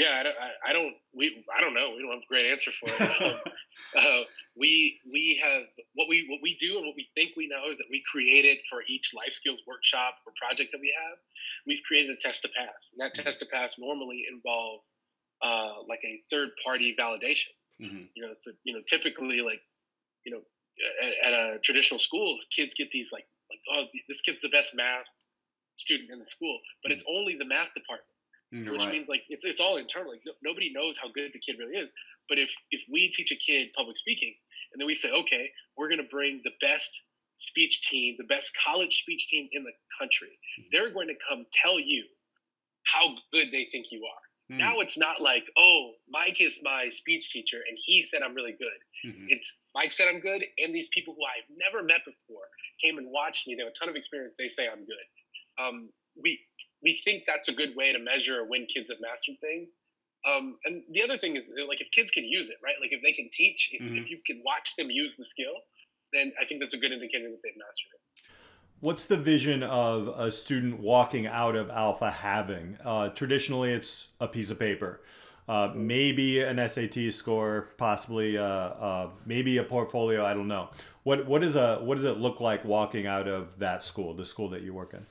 Yeah, 0.01 0.17
I 0.17 0.24
don't, 0.24 0.38
I, 0.41 0.50
I 0.70 0.74
don't 0.74 0.96
we 1.13 1.46
I 1.55 1.62
don't 1.62 1.75
know. 1.77 1.93
We 1.93 2.01
don't 2.01 2.10
have 2.10 2.25
a 2.25 2.31
great 2.34 2.50
answer 2.50 2.72
for 2.74 2.89
it. 2.89 3.38
Um, 3.96 4.01
uh, 4.03 4.24
we 4.58 5.00
we 5.13 5.39
have 5.41 5.63
what 5.93 6.10
we 6.10 6.25
what 6.27 6.41
we 6.41 6.58
do 6.60 6.77
and 6.77 6.86
what 6.86 6.96
we 6.98 7.08
think 7.15 7.38
we 7.38 7.48
know 7.48 7.72
is 7.72 7.77
that 7.77 7.88
we 7.89 8.03
created 8.12 8.58
for 8.70 8.84
each 8.89 9.13
life 9.15 9.31
skills 9.31 9.62
workshop 9.65 10.15
or 10.25 10.34
project 10.36 10.72
that 10.74 10.81
we 10.81 10.91
have, 10.91 11.17
we've 11.65 11.81
created 11.88 12.12
a 12.12 12.20
test 12.20 12.41
to 12.41 12.50
pass. 12.50 12.89
And 12.91 13.00
that 13.00 13.13
test 13.13 13.39
to 13.39 13.46
pass 13.46 13.75
normally 13.79 14.25
involves 14.31 14.96
uh, 15.41 15.86
like 15.88 16.01
a 16.03 16.20
third 16.29 16.50
party 16.65 16.96
validation. 17.00 17.53
Mm-hmm. 17.79 18.12
You 18.15 18.22
know, 18.27 18.34
so 18.34 18.51
you 18.65 18.74
know 18.74 18.81
typically 18.89 19.39
like 19.39 19.62
you 20.25 20.34
know 20.34 20.41
at, 21.05 21.31
at 21.31 21.34
a 21.34 21.60
traditional 21.63 22.00
schools, 22.00 22.46
kids 22.50 22.74
get 22.75 22.91
these 22.91 23.12
like 23.13 23.27
like 23.50 23.62
oh 23.72 23.86
this 24.10 24.22
kid's 24.22 24.41
the 24.41 24.50
best 24.50 24.74
math 24.75 25.05
student 25.77 26.10
in 26.12 26.20
the 26.20 26.25
school, 26.25 26.60
but 26.84 26.91
it's 26.91 27.03
only 27.08 27.38
the 27.38 27.46
math 27.46 27.74
department 27.74 28.12
which 28.51 28.86
means 28.91 29.08
like 29.08 29.24
it's 29.29 29.46
it's 29.46 29.62
all 29.62 29.77
internal. 29.77 30.12
Like 30.12 30.22
no, 30.25 30.34
nobody 30.43 30.72
knows 30.74 30.98
how 30.98 31.10
good 31.12 31.31
the 31.34 31.39
kid 31.39 31.58
really 31.60 31.77
is. 31.77 31.93
But 32.29 32.38
if 32.39 32.51
if 32.72 32.81
we 32.91 33.10
teach 33.10 33.31
a 33.31 33.36
kid 33.36 33.70
public 33.75 33.98
speaking, 33.98 34.36
and 34.74 34.79
then 34.81 34.88
we 34.88 34.96
say, 34.96 35.12
okay, 35.12 35.50
we're 35.77 35.88
going 35.89 36.01
to 36.03 36.10
bring 36.12 36.41
the 36.43 36.51
best 36.60 37.03
speech 37.38 37.89
team, 37.89 38.15
the 38.17 38.25
best 38.25 38.51
college 38.63 39.01
speech 39.01 39.27
team 39.29 39.48
in 39.51 39.63
the 39.63 39.72
country, 39.98 40.38
Mhm. 40.60 40.65
they're 40.72 40.89
going 40.91 41.08
to 41.08 41.15
come 41.27 41.46
tell 41.53 41.79
you 41.79 42.05
how 42.84 43.15
good 43.31 43.51
they 43.51 43.65
think 43.72 43.88
you 43.91 44.05
are. 44.05 44.22
Mm. 44.55 44.58
Now 44.60 44.79
it's 44.81 44.98
not 44.98 45.22
like, 45.22 45.46
oh, 45.58 45.93
Mike 46.10 46.41
is 46.41 46.60
my 46.62 46.89
speech 46.89 47.31
teacher 47.31 47.62
and 47.67 47.77
he 47.86 48.01
said 48.01 48.22
I'm 48.22 48.34
really 48.36 48.53
good. 48.53 48.79
Mhm. 49.05 49.25
It's 49.29 49.58
Mike 49.74 49.91
said 49.91 50.08
I'm 50.10 50.20
good, 50.20 50.46
and 50.60 50.75
these 50.75 50.89
people 50.89 51.15
who 51.15 51.24
I've 51.25 51.50
never 51.50 51.81
met 51.84 52.03
before 52.05 52.48
came 52.84 52.98
and 52.98 53.08
watched 53.10 53.48
me. 53.48 53.55
They 53.55 53.63
have 53.63 53.72
a 53.72 53.75
ton 53.75 53.89
of 53.89 53.96
experience. 53.96 54.36
They 54.38 54.50
say 54.50 54.67
I'm 54.67 54.86
good. 54.86 55.05
Um, 55.58 55.93
we 56.15 56.46
we 56.84 57.00
think 57.04 57.24
that's 57.28 57.48
a 57.48 57.54
good 57.54 57.76
way 57.76 57.92
to 57.94 58.00
measure 58.00 58.46
when 58.46 58.66
kids 58.66 58.90
have 58.90 59.00
mastered 59.02 59.36
things. 59.42 59.70
Um, 60.26 60.58
and 60.66 60.84
the 60.92 61.02
other 61.04 61.18
thing 61.18 61.36
is 61.36 61.54
like 61.68 61.82
if 61.82 61.90
kids 61.92 62.12
can 62.12 62.24
use 62.26 62.50
it, 62.50 62.58
right? 62.64 62.76
Like 62.80 62.92
if 62.92 63.02
they 63.02 63.14
can 63.14 63.30
teach, 63.32 63.70
if, 63.74 63.82
Mhm. 63.82 64.04
if 64.04 64.10
you 64.10 64.20
can 64.26 64.42
watch 64.46 64.76
them 64.76 64.92
use 64.92 65.16
the 65.16 65.26
skill, 65.26 65.54
then 66.14 66.34
I 66.40 66.46
think 66.46 66.62
that's 66.62 66.74
a 66.74 66.78
good 66.78 66.92
indicator 66.92 67.30
that 67.30 67.40
they've 67.44 67.58
mastered 67.58 67.92
it. 67.94 68.02
What's 68.82 69.06
the 69.06 69.18
vision 69.18 69.62
of 69.62 70.08
a 70.08 70.32
student 70.32 70.80
walking 70.80 71.28
out 71.28 71.56
of 71.56 71.70
Alpha 71.70 72.10
having? 72.10 72.78
Uh, 72.84 73.10
traditionally, 73.10 73.72
it's 73.72 74.08
a 74.20 74.28
piece 74.28 74.50
of 74.50 74.58
paper, 74.58 75.02
uh, 75.48 75.72
maybe 75.76 76.42
an 76.42 76.58
SAT 76.58 77.12
score, 77.12 77.70
possibly 77.78 78.38
uh, 78.38 78.44
uh, 78.44 79.10
maybe 79.26 79.58
a 79.58 79.64
portfolio. 79.64 80.26
I 80.26 80.34
don't 80.34 80.48
know. 80.48 80.70
What 81.04 81.28
what 81.28 81.44
is 81.44 81.56
a 81.56 81.78
what 81.78 81.96
does 81.96 82.06
it 82.06 82.18
look 82.18 82.40
like 82.40 82.66
walking 82.66 83.06
out 83.06 83.28
of 83.28 83.60
that 83.60 83.84
school, 83.84 84.16
the 84.16 84.26
school 84.26 84.50
that 84.50 84.62
you 84.62 84.74
work 84.74 84.94
in? 84.96 85.06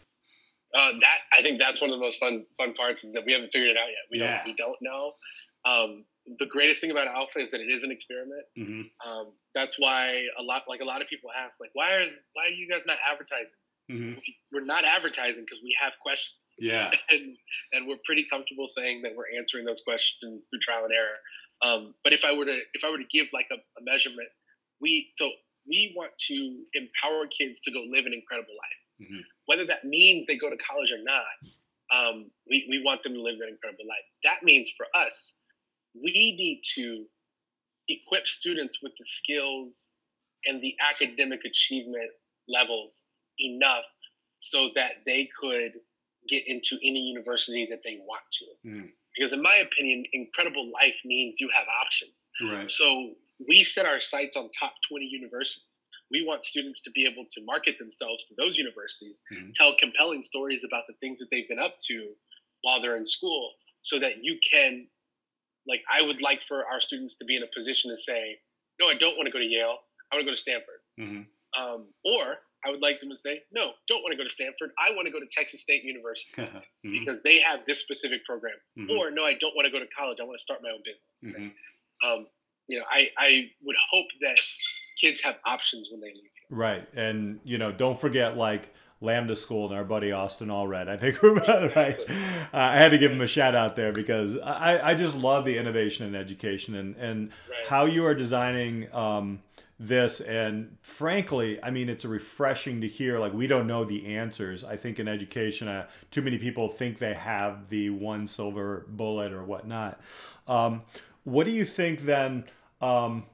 Uh, 0.75 0.93
that 1.01 1.19
I 1.33 1.43
think 1.43 1.59
that's 1.61 1.81
one 1.81 1.91
of 1.91 1.99
the 1.99 2.05
most 2.05 2.19
fun 2.21 2.45
fun 2.57 2.75
parts 2.75 3.03
is 3.05 3.13
that 3.15 3.25
we 3.27 3.33
haven't 3.33 3.51
figured 3.53 3.71
it 3.71 3.77
out 3.77 3.89
yet. 3.89 4.07
We 4.11 4.19
Yeah. 4.21 4.37
don't 4.39 4.47
we 4.47 4.55
don't 4.55 4.79
know. 4.83 5.13
Um, 5.65 6.05
the 6.39 6.47
greatest 6.47 6.81
thing 6.81 6.91
about 6.91 7.09
Alpha 7.09 7.41
is 7.41 7.51
that 7.51 7.61
it 7.61 7.71
is 7.71 7.83
an 7.83 7.91
experiment. 7.91 8.45
Mm-hmm. 8.59 9.09
Um, 9.11 9.33
that's 9.55 9.79
why 9.79 10.23
a 10.39 10.43
lot 10.43 10.63
like 10.69 10.81
a 10.81 10.85
lot 10.85 11.03
of 11.03 11.09
people 11.09 11.31
ask 11.37 11.61
like 11.61 11.71
why 11.75 11.93
are 11.95 12.05
why 12.35 12.45
are 12.47 12.55
you 12.55 12.69
guys 12.71 12.83
not 12.87 12.99
advertising? 13.11 13.59
Mm-hmm. 13.91 14.21
We're 14.53 14.65
not 14.65 14.85
advertising 14.85 15.43
because 15.45 15.59
we 15.65 15.75
have 15.81 15.93
questions. 16.01 16.55
Yeah. 16.59 16.93
and 17.11 17.37
and 17.73 17.89
we're 17.89 17.99
pretty 18.05 18.27
comfortable 18.31 18.69
saying 18.69 19.03
that 19.03 19.13
we're 19.17 19.31
answering 19.37 19.65
those 19.65 19.81
questions 19.81 20.47
through 20.51 20.61
trial 20.61 20.85
and 20.85 20.95
error. 20.95 21.19
Um, 21.63 21.95
but 22.05 22.13
if 22.13 22.25
I 22.25 22.33
were 22.33 22.45
to 22.45 22.59
if 22.75 22.85
I 22.85 22.91
were 22.91 22.99
to 22.99 23.11
give 23.13 23.27
like 23.33 23.47
a, 23.51 23.57
a 23.57 23.83
measurement, 23.83 24.29
we 24.81 25.09
so 25.11 25.31
we 25.67 25.93
want 25.97 26.13
to 26.31 26.37
empower 26.75 27.27
kids 27.27 27.61
to 27.61 27.71
go 27.73 27.81
live 27.91 28.07
an 28.07 28.15
incredible 28.15 28.55
life. 28.55 28.80
Mm-hmm. 29.01 29.21
Whether 29.47 29.67
that 29.67 29.85
means 29.85 30.27
they 30.27 30.37
go 30.37 30.51
to 30.51 30.57
college 30.57 30.93
or 30.93 31.03
not, 31.03 31.25
um, 31.93 32.31
we, 32.49 32.67
we 32.69 32.83
want 32.85 33.03
them 33.03 33.15
to 33.15 33.23
live 33.23 33.37
an 33.41 33.49
incredible 33.49 33.87
life. 33.89 34.05
That 34.25 34.43
means 34.43 34.71
for 34.77 34.87
us, 34.95 35.35
we 35.95 36.13
need 36.13 36.63
to 36.77 37.05
equip 37.89 38.27
students 38.27 38.79
with 38.83 38.93
the 38.99 39.05
skills 39.05 39.91
and 40.47 40.63
the 40.63 40.75
academic 40.81 41.41
achievement 41.45 42.11
levels 42.49 43.05
enough 43.39 43.85
so 44.39 44.71
that 44.75 45.03
they 45.07 45.29
could 45.39 45.73
get 46.29 46.45
into 46.47 46.77
any 46.77 47.01
university 47.01 47.67
that 47.71 47.81
they 47.85 47.99
want 48.07 48.23
to. 48.33 48.69
Mm. 48.69 48.89
Because 49.17 49.33
in 49.33 49.43
my 49.43 49.57
opinion, 49.57 50.05
incredible 50.13 50.71
life 50.73 50.95
means 51.05 51.37
you 51.41 51.51
have 51.55 51.67
options. 51.85 52.29
Right. 52.43 52.71
So 52.71 53.13
we 53.49 53.65
set 53.65 53.87
our 53.87 54.01
sights 54.01 54.37
on 54.37 54.49
top 54.59 54.75
20 54.89 55.05
universities. 55.05 55.65
We 56.11 56.25
want 56.27 56.45
students 56.45 56.81
to 56.83 56.91
be 56.91 57.07
able 57.07 57.25
to 57.31 57.45
market 57.45 57.77
themselves 57.79 58.29
to 58.29 58.35
those 58.37 58.57
universities, 58.57 59.23
mm-hmm. 59.33 59.51
tell 59.55 59.75
compelling 59.79 60.23
stories 60.23 60.65
about 60.65 60.85
the 60.89 60.95
things 61.01 61.19
that 61.19 61.29
they've 61.31 61.49
been 61.49 61.59
up 61.59 61.77
to 61.89 62.11
while 62.63 62.81
they're 62.83 62.97
in 62.97 63.07
school, 63.07 63.53
so 63.83 63.99
that 63.99 64.23
you 64.23 64.39
can, 64.51 64.87
like, 65.67 65.81
I 65.93 66.03
would 66.03 66.21
like 66.21 66.41
for 66.47 66.67
our 66.67 66.81
students 66.81 67.15
to 67.17 67.25
be 67.25 67.37
in 67.37 67.43
a 67.43 67.51
position 67.57 67.91
to 67.91 67.97
say, 67.97 68.39
no, 68.79 68.89
I 68.89 68.95
don't 68.95 69.17
want 69.17 69.27
to 69.27 69.33
go 69.33 69.39
to 69.39 69.45
Yale. 69.45 69.79
I 70.11 70.17
want 70.17 70.27
to 70.27 70.31
go 70.31 70.35
to 70.35 70.41
Stanford. 70.41 70.81
Mm-hmm. 70.99 71.63
Um, 71.63 71.87
or 72.05 72.39
I 72.65 72.71
would 72.71 72.81
like 72.81 73.01
them 73.01 73.11
to 73.11 73.17
say, 73.17 73.43
no, 73.53 73.73
don't 73.89 74.03
want 74.03 74.13
to 74.13 74.19
go 74.19 74.25
to 74.25 74.31
Stanford. 74.31 74.71
I 74.79 74.95
want 74.95 75.07
to 75.07 75.13
go 75.13 75.21
to 75.21 75.27
Texas 75.31 75.63
State 75.63 75.85
University 75.85 76.33
mm-hmm. 76.39 76.93
because 76.93 77.21
they 77.23 77.41
have 77.41 77.61
this 77.67 77.81
specific 77.81 78.25
program. 78.25 78.57
Mm-hmm. 78.79 78.91
Or 78.99 79.11
no, 79.11 79.25
I 79.25 79.35
don't 79.35 79.55
want 79.57 79.67
to 79.67 79.73
go 79.73 79.79
to 79.79 79.89
college. 79.97 80.19
I 80.21 80.25
want 80.25 80.39
to 80.39 80.43
start 80.43 80.61
my 80.63 80.71
own 80.71 80.83
business. 80.85 81.17
Mm-hmm. 81.25 82.09
Um, 82.09 82.27
you 82.69 82.79
know, 82.79 82.85
I, 82.91 83.09
I 83.19 83.51
would 83.63 83.77
hope 83.91 84.07
that 84.21 84.39
kids 84.99 85.21
have 85.21 85.37
options 85.45 85.89
when 85.91 86.01
they 86.01 86.09
leave. 86.09 86.17
Here. 86.17 86.59
Right. 86.59 86.89
And, 86.95 87.41
you 87.45 87.59
know, 87.59 87.73
don't 87.73 87.99
forget 88.01 88.37
like 88.37 88.75
Lambda 89.01 89.35
School 89.35 89.67
and 89.67 89.75
our 89.75 89.85
buddy 89.85 90.13
Austin 90.13 90.49
Allred. 90.49 90.89
I 90.89 90.97
think 90.97 91.23
we're 91.23 91.37
about 91.37 91.75
right. 91.75 91.99
Uh, 91.99 92.13
I 92.53 92.77
had 92.77 92.91
to 92.91 92.99
give 92.99 93.11
him 93.11 93.21
a 93.21 93.27
shout 93.27 93.55
out 93.55 93.77
there 93.77 93.93
because 93.93 94.37
I, 94.39 94.91
I 94.91 94.95
just 94.95 95.17
love 95.17 95.45
the 95.45 95.57
innovation 95.57 96.07
in 96.07 96.15
education 96.15 96.75
and, 96.75 96.97
and 96.97 97.31
right. 97.49 97.67
how 97.67 97.87
you 97.87 98.05
are 98.05 98.15
designing 98.15 98.93
um, 98.93 99.41
this. 99.79 100.21
And 100.21 100.77
frankly, 100.83 101.59
I 101.63 101.71
mean, 101.71 101.89
it's 101.89 102.05
refreshing 102.05 102.83
to 102.83 102.89
hear 102.89 103.19
like 103.19 103.33
we 103.33 103.47
don't 103.47 103.67
know 103.67 103.85
the 103.85 104.17
answers. 104.17 104.65
I 104.65 104.77
think 104.77 104.99
in 104.99 105.09
education, 105.09 105.67
uh, 105.67 105.87
too 106.11 106.21
many 106.21 106.37
people 106.37 106.69
think 106.69 106.99
they 106.99 107.15
have 107.15 107.71
the 107.71 107.89
one 107.89 108.27
silver 108.27 108.85
bullet 108.89 109.33
or 109.33 109.43
whatnot. 109.45 109.99
Um, 110.47 110.83
what 111.25 111.45
do 111.45 111.53
you 111.53 111.65
think 111.65 112.01
then? 112.01 112.45
Um, 112.83 113.25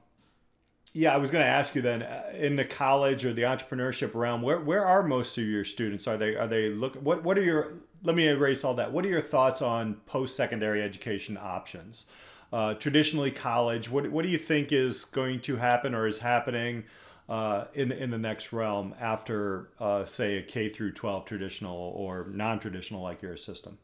yeah, 0.97 1.13
I 1.13 1.17
was 1.17 1.29
going 1.29 1.43
to 1.43 1.49
ask 1.49 1.75
you 1.75 1.83
then 1.83 2.01
uh, 2.01 2.23
in 2.33 2.55
the 2.55 2.65
college 2.65 3.23
or 3.23 3.31
the 3.31 3.43
entrepreneurship 3.43 4.15
realm, 4.15 4.41
where 4.41 4.59
where 4.59 4.83
are 4.83 5.03
most 5.03 5.37
of 5.37 5.43
your 5.43 5.63
students? 5.63 6.07
Are 6.07 6.17
they 6.17 6.35
are 6.35 6.47
they 6.47 6.69
look 6.69 6.95
what 6.95 7.23
what 7.23 7.37
are 7.37 7.43
your 7.43 7.73
let 8.03 8.15
me 8.15 8.27
erase 8.27 8.63
all 8.63 8.73
that. 8.73 8.91
What 8.91 9.05
are 9.05 9.07
your 9.07 9.21
thoughts 9.21 9.61
on 9.61 9.95
post 10.07 10.35
secondary 10.35 10.81
education 10.81 11.37
options? 11.39 12.05
Uh, 12.51 12.73
traditionally, 12.73 13.29
college. 13.29 13.91
What 13.91 14.09
what 14.09 14.23
do 14.23 14.29
you 14.29 14.39
think 14.39 14.71
is 14.71 15.05
going 15.05 15.41
to 15.41 15.57
happen 15.57 15.93
or 15.93 16.07
is 16.07 16.17
happening 16.17 16.85
uh, 17.29 17.65
in 17.75 17.91
in 17.91 18.09
the 18.09 18.17
next 18.17 18.51
realm 18.51 18.95
after, 18.99 19.69
uh, 19.79 20.03
say, 20.03 20.39
a 20.39 20.41
K 20.41 20.67
through 20.67 20.93
twelve 20.93 21.25
traditional 21.25 21.77
or 21.77 22.25
non 22.31 22.59
traditional 22.59 23.03
like 23.03 23.21
your 23.21 23.37
system? 23.37 23.77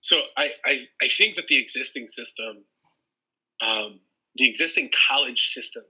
So 0.00 0.18
I, 0.34 0.52
I 0.64 0.86
I 1.02 1.08
think 1.08 1.36
that 1.36 1.44
the 1.46 1.58
existing 1.58 2.08
system, 2.08 2.64
um, 3.60 4.00
the 4.36 4.48
existing 4.48 4.90
college 5.08 5.52
system 5.52 5.82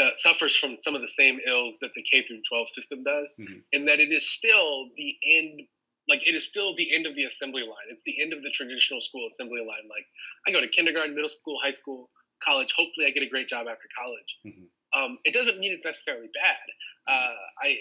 uh, 0.00 0.10
suffers 0.16 0.56
from 0.56 0.76
some 0.78 0.94
of 0.94 1.00
the 1.00 1.08
same 1.08 1.38
ills 1.46 1.78
that 1.80 1.90
the 1.94 2.02
K 2.02 2.24
through 2.26 2.40
12 2.48 2.68
system 2.68 3.04
does, 3.04 3.34
mm-hmm. 3.38 3.60
in 3.72 3.84
that 3.86 4.00
it 4.00 4.12
is 4.12 4.28
still 4.28 4.88
the 4.96 5.16
end, 5.36 5.60
like 6.08 6.26
it 6.26 6.34
is 6.34 6.46
still 6.46 6.74
the 6.76 6.94
end 6.94 7.06
of 7.06 7.14
the 7.14 7.24
assembly 7.24 7.62
line. 7.62 7.88
It's 7.90 8.02
the 8.04 8.20
end 8.22 8.32
of 8.32 8.42
the 8.42 8.50
traditional 8.50 9.00
school 9.00 9.28
assembly 9.30 9.60
line. 9.60 9.88
Like 9.88 10.06
I 10.46 10.52
go 10.52 10.60
to 10.60 10.68
kindergarten, 10.68 11.14
middle 11.14 11.28
school, 11.28 11.58
high 11.62 11.72
school, 11.72 12.10
college. 12.42 12.72
Hopefully, 12.76 13.06
I 13.06 13.10
get 13.10 13.22
a 13.22 13.28
great 13.28 13.48
job 13.48 13.66
after 13.68 13.88
college. 13.96 14.30
Mm-hmm. 14.46 14.66
Um, 14.92 15.18
it 15.24 15.32
doesn't 15.32 15.58
mean 15.58 15.72
it's 15.72 15.84
necessarily 15.84 16.28
bad. 16.34 16.66
Uh, 17.08 17.34
I, 17.64 17.76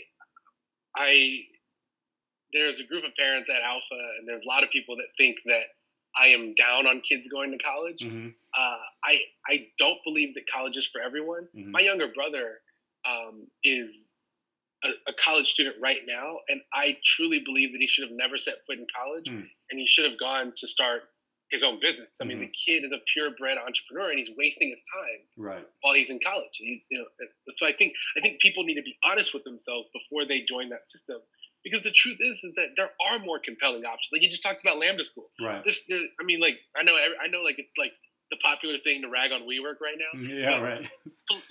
I, 0.96 1.40
there's 2.54 2.80
a 2.80 2.84
group 2.84 3.04
of 3.04 3.12
parents 3.18 3.50
at 3.50 3.62
Alpha, 3.62 4.00
and 4.20 4.28
there's 4.28 4.44
a 4.44 4.48
lot 4.48 4.64
of 4.64 4.70
people 4.72 4.96
that 4.96 5.08
think 5.18 5.38
that 5.46 5.76
I 6.20 6.28
am 6.28 6.54
down 6.56 6.88
on 6.88 7.02
kids 7.08 7.28
going 7.28 7.52
to 7.52 7.58
college. 7.58 8.00
Mm-hmm. 8.00 8.30
Uh, 8.58 8.78
I 9.04 9.20
I 9.48 9.68
don't 9.78 10.00
believe 10.04 10.34
that 10.36 10.44
college 10.52 10.78
is 10.78 10.86
for 10.86 11.02
everyone. 11.02 11.48
Mm-hmm. 11.56 11.72
My 11.72 11.80
younger 11.80 12.08
brother 12.08 12.60
um, 13.08 13.48
is 13.64 14.14
a, 14.84 14.90
a, 15.10 15.14
college 15.14 15.48
student 15.48 15.76
right 15.82 16.02
now, 16.08 16.38
and 16.50 16.62
I 16.74 16.98
truly 17.04 17.40
believe 17.40 17.72
that 17.72 17.80
he 17.80 17.88
should 17.88 18.08
have 18.08 18.16
never 18.16 18.38
set 18.38 18.56
foot 18.68 18.78
in 18.78 18.86
college, 18.96 19.26
mm. 19.26 19.48
and 19.72 19.80
he 19.80 19.88
should 19.88 20.10
have 20.10 20.20
gone 20.20 20.54
to 20.58 20.68
start 20.68 21.04
his 21.52 21.64
own 21.64 21.80
business. 21.82 22.10
I 22.22 22.26
mean, 22.26 22.38
mm-hmm. 22.38 22.46
the 22.46 22.52
kid 22.66 22.84
is 22.86 22.92
a 22.92 23.00
purebred 23.14 23.58
entrepreneur, 23.58 24.10
and 24.10 24.20
he's 24.20 24.32
wasting 24.38 24.70
his 24.70 24.82
time 24.94 25.22
right. 25.38 25.68
while 25.82 25.94
he's 25.94 26.10
in 26.10 26.20
college. 26.24 26.54
He, 26.54 26.84
you 26.90 27.00
know, 27.00 27.06
so 27.56 27.68
I 27.68 27.74
think 27.74 27.94
I 28.18 28.22
think 28.22 28.40
people 28.40 28.64
need 28.64 28.76
to 28.76 28.84
be 28.84 28.98
honest 29.04 29.34
with 29.34 29.44
themselves 29.44 29.90
before 29.94 30.26
they 30.26 30.42
join 30.42 30.70
that 30.70 30.90
system 30.90 31.18
because 31.64 31.84
the 31.84 31.92
truth 31.92 32.18
is 32.20 32.44
is 32.44 32.56
that 32.56 32.70
there 32.76 32.90
are 33.10 33.20
more 33.20 33.40
compelling 33.40 33.86
options. 33.86 34.10
Like 34.12 34.22
you 34.22 34.30
just 34.30 34.44
talked 34.44 34.62
about 34.62 34.80
Lambda 34.80 35.06
School. 35.06 35.30
Right. 35.42 35.64
This, 35.64 35.84
I 35.92 36.24
mean, 36.24 36.40
like 36.40 36.58
I 36.76 36.84
know, 36.84 36.96
I 36.96 37.28
know, 37.28 37.42
like 37.42 37.60
it's 37.60 37.74
like 37.78 37.92
the 38.30 38.38
popular 38.38 38.78
thing 38.84 39.02
to 39.02 39.10
rag 39.10 39.32
on 39.32 39.42
WeWork 39.42 39.82
right 39.82 39.98
now. 39.98 40.20
Mm, 40.20 40.42
yeah, 40.42 40.52
but, 40.52 40.64
right. 40.64 40.90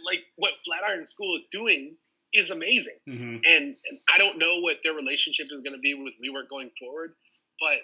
Like 0.04 0.24
what 0.36 0.52
Flatiron 0.64 1.04
School 1.04 1.36
is 1.36 1.46
doing 1.52 1.96
is 2.32 2.50
amazing, 2.50 2.98
mm-hmm. 3.08 3.38
and, 3.44 3.64
and 3.74 3.98
I 4.12 4.18
don't 4.18 4.38
know 4.38 4.60
what 4.60 4.76
their 4.84 4.94
relationship 4.94 5.48
is 5.50 5.62
going 5.62 5.74
to 5.74 5.80
be 5.80 5.94
with 5.94 6.14
WeWork 6.22 6.48
going 6.48 6.70
forward, 6.78 7.14
but 7.60 7.78